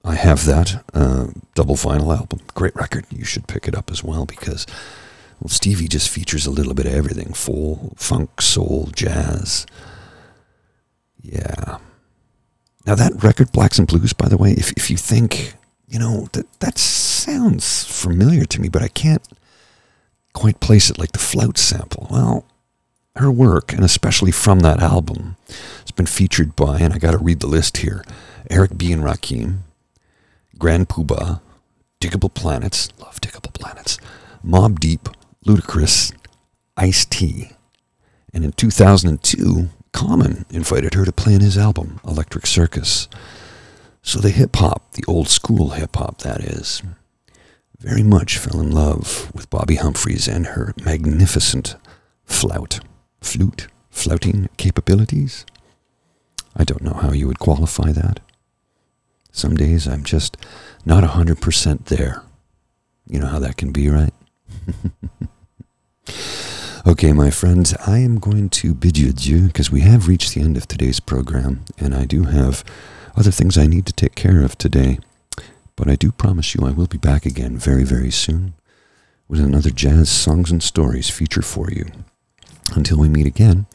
I 0.06 0.16
have 0.16 0.46
that 0.46 0.84
uh, 0.94 1.28
double 1.56 1.76
vinyl 1.76 2.16
album. 2.16 2.42
Great 2.54 2.76
record. 2.76 3.06
You 3.10 3.26
should 3.26 3.48
pick 3.48 3.68
it 3.68 3.76
up 3.76 3.90
as 3.90 4.04
well 4.04 4.26
because 4.26 4.68
well, 5.40 5.50
Stevie 5.50 5.88
just 5.88 6.10
features 6.10 6.46
a 6.46 6.52
little 6.52 6.76
bit 6.76 6.86
of 6.86 6.94
everything 6.94 7.34
full 7.34 7.94
funk, 7.96 8.40
soul, 8.40 8.90
jazz. 8.94 9.66
Yeah. 11.22 11.80
Now, 12.86 12.96
that 12.96 13.24
record, 13.24 13.52
Blacks 13.52 13.80
and 13.80 13.88
Blues, 13.88 14.14
by 14.14 14.28
the 14.28 14.38
way, 14.38 14.52
if, 14.52 14.72
if 14.74 14.90
you 14.90 14.98
think, 14.98 15.54
you 15.88 16.00
know, 16.00 16.28
that, 16.34 16.60
that 16.60 16.78
sounds 16.78 17.86
familiar 17.86 18.46
to 18.46 18.62
me, 18.62 18.68
but 18.68 18.82
I 18.82 18.90
can't 18.90 19.26
quite 20.34 20.60
place 20.60 20.90
it 20.90 20.98
like 20.98 21.14
the 21.14 21.20
flout 21.20 21.58
sample. 21.58 22.08
Well, 22.12 22.46
her 23.16 23.32
work, 23.32 23.72
and 23.72 23.84
especially 23.84 24.32
from 24.32 24.62
that 24.62 24.82
album, 24.82 25.38
has 25.48 25.92
been 25.92 26.08
featured 26.08 26.56
by, 26.56 26.80
and 26.80 26.94
I 26.94 26.98
got 26.98 27.12
to 27.12 27.18
read 27.18 27.40
the 27.40 27.48
list 27.48 27.78
here 27.78 28.04
Eric 28.50 28.78
B. 28.78 28.92
and 28.92 29.04
Rakim, 29.04 29.60
Grand 30.58 30.90
Puba, 30.90 31.40
Digable 32.02 32.34
Planets, 32.34 32.90
love 33.00 33.22
Digable 33.22 33.54
Planets, 33.54 33.98
Mobb 34.46 34.80
Deep, 34.80 35.08
Ludacris, 35.46 36.14
Ice 36.76 37.06
T. 37.06 37.52
And 38.34 38.44
in 38.44 38.52
2002, 38.52 39.70
Common 39.94 40.46
invited 40.50 40.96
her 40.96 41.06
to 41.06 41.12
play 41.14 41.34
in 41.34 41.42
his 41.42 41.58
album, 41.58 42.02
Electric 42.06 42.46
Circus. 42.46 43.08
So 44.02 44.20
the 44.20 44.32
hip 44.32 44.58
hop, 44.58 44.92
the 44.94 45.06
old 45.08 45.30
school 45.30 45.70
hip 45.70 45.96
hop, 45.96 46.18
that 46.20 46.42
is, 46.42 46.82
very 47.80 48.04
much 48.04 48.38
fell 48.38 48.60
in 48.60 48.72
love 48.72 49.32
with 49.34 49.50
Bobbi 49.50 49.78
Humphreys 49.78 50.28
and 50.28 50.48
her 50.48 50.74
magnificent 50.84 51.76
flout, 52.26 52.80
flute, 53.22 53.68
flouting 53.90 54.50
capabilities. 54.58 55.46
I 56.56 56.64
don't 56.64 56.82
know 56.82 56.94
how 56.94 57.12
you 57.12 57.28
would 57.28 57.40
qualify 57.40 57.92
that. 57.92 58.20
Some 59.32 59.56
days 59.56 59.88
I'm 59.88 60.04
just 60.04 60.38
not 60.86 61.04
a 61.04 61.08
100% 61.08 61.86
there. 61.86 62.24
You 63.08 63.20
know 63.20 63.28
how 63.28 63.40
that 63.40 63.58
can 63.58 63.72
be, 63.72 63.90
right? 63.90 64.14
okay, 66.86 67.14
my 67.14 67.30
friends, 67.30 67.74
I 67.86 68.00
am 68.00 68.20
going 68.20 68.50
to 68.50 68.74
bid 68.74 68.98
you 68.98 69.10
adieu 69.10 69.48
because 69.48 69.72
we 69.72 69.82
have 69.82 70.08
reached 70.08 70.34
the 70.34 70.42
end 70.42 70.58
of 70.58 70.68
today's 70.68 71.00
program, 71.00 71.64
and 71.78 71.96
I 71.96 72.06
do 72.06 72.24
have 72.24 72.64
other 73.16 73.32
things 73.32 73.58
I 73.58 73.68
need 73.68 73.86
to 73.86 73.94
take 73.94 74.16
care 74.16 74.44
of 74.44 74.58
today. 74.58 75.00
But 75.76 75.90
I 75.90 75.96
do 75.96 76.12
promise 76.12 76.54
you 76.54 76.66
I 76.66 76.72
will 76.72 76.88
be 76.88 76.98
back 76.98 77.26
again 77.26 77.58
very, 77.58 77.84
very 77.84 78.12
soon 78.12 78.54
with 79.28 79.40
another 79.40 79.70
Jazz 79.72 80.10
Songs 80.10 80.52
and 80.52 80.62
Stories 80.62 81.10
feature 81.10 81.42
for 81.42 81.72
you. 81.72 81.86
Until 82.76 83.00
we 83.00 83.10
meet 83.10 83.26
again, 83.26 83.66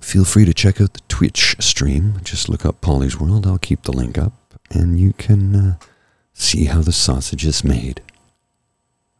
feel 0.00 0.24
free 0.24 0.44
to 0.44 0.54
check 0.54 0.80
out 0.80 0.94
the 0.94 1.00
Twitch 1.08 1.56
stream. 1.60 2.14
Just 2.24 2.48
look 2.48 2.64
up 2.64 2.80
Polly's 2.80 3.18
World. 3.20 3.46
I'll 3.46 3.58
keep 3.58 3.82
the 3.82 3.92
link 3.92 4.16
up, 4.16 4.32
and 4.70 4.98
you 4.98 5.12
can 5.12 5.54
uh, 5.54 5.76
see 6.32 6.64
how 6.66 6.82
the 6.82 6.92
sausage 6.92 7.44
is 7.44 7.62
made. 7.62 8.00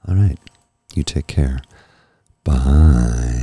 All 0.09 0.15
right. 0.15 0.39
You 0.95 1.03
take 1.03 1.27
care. 1.27 1.63
Bye. 2.45 3.43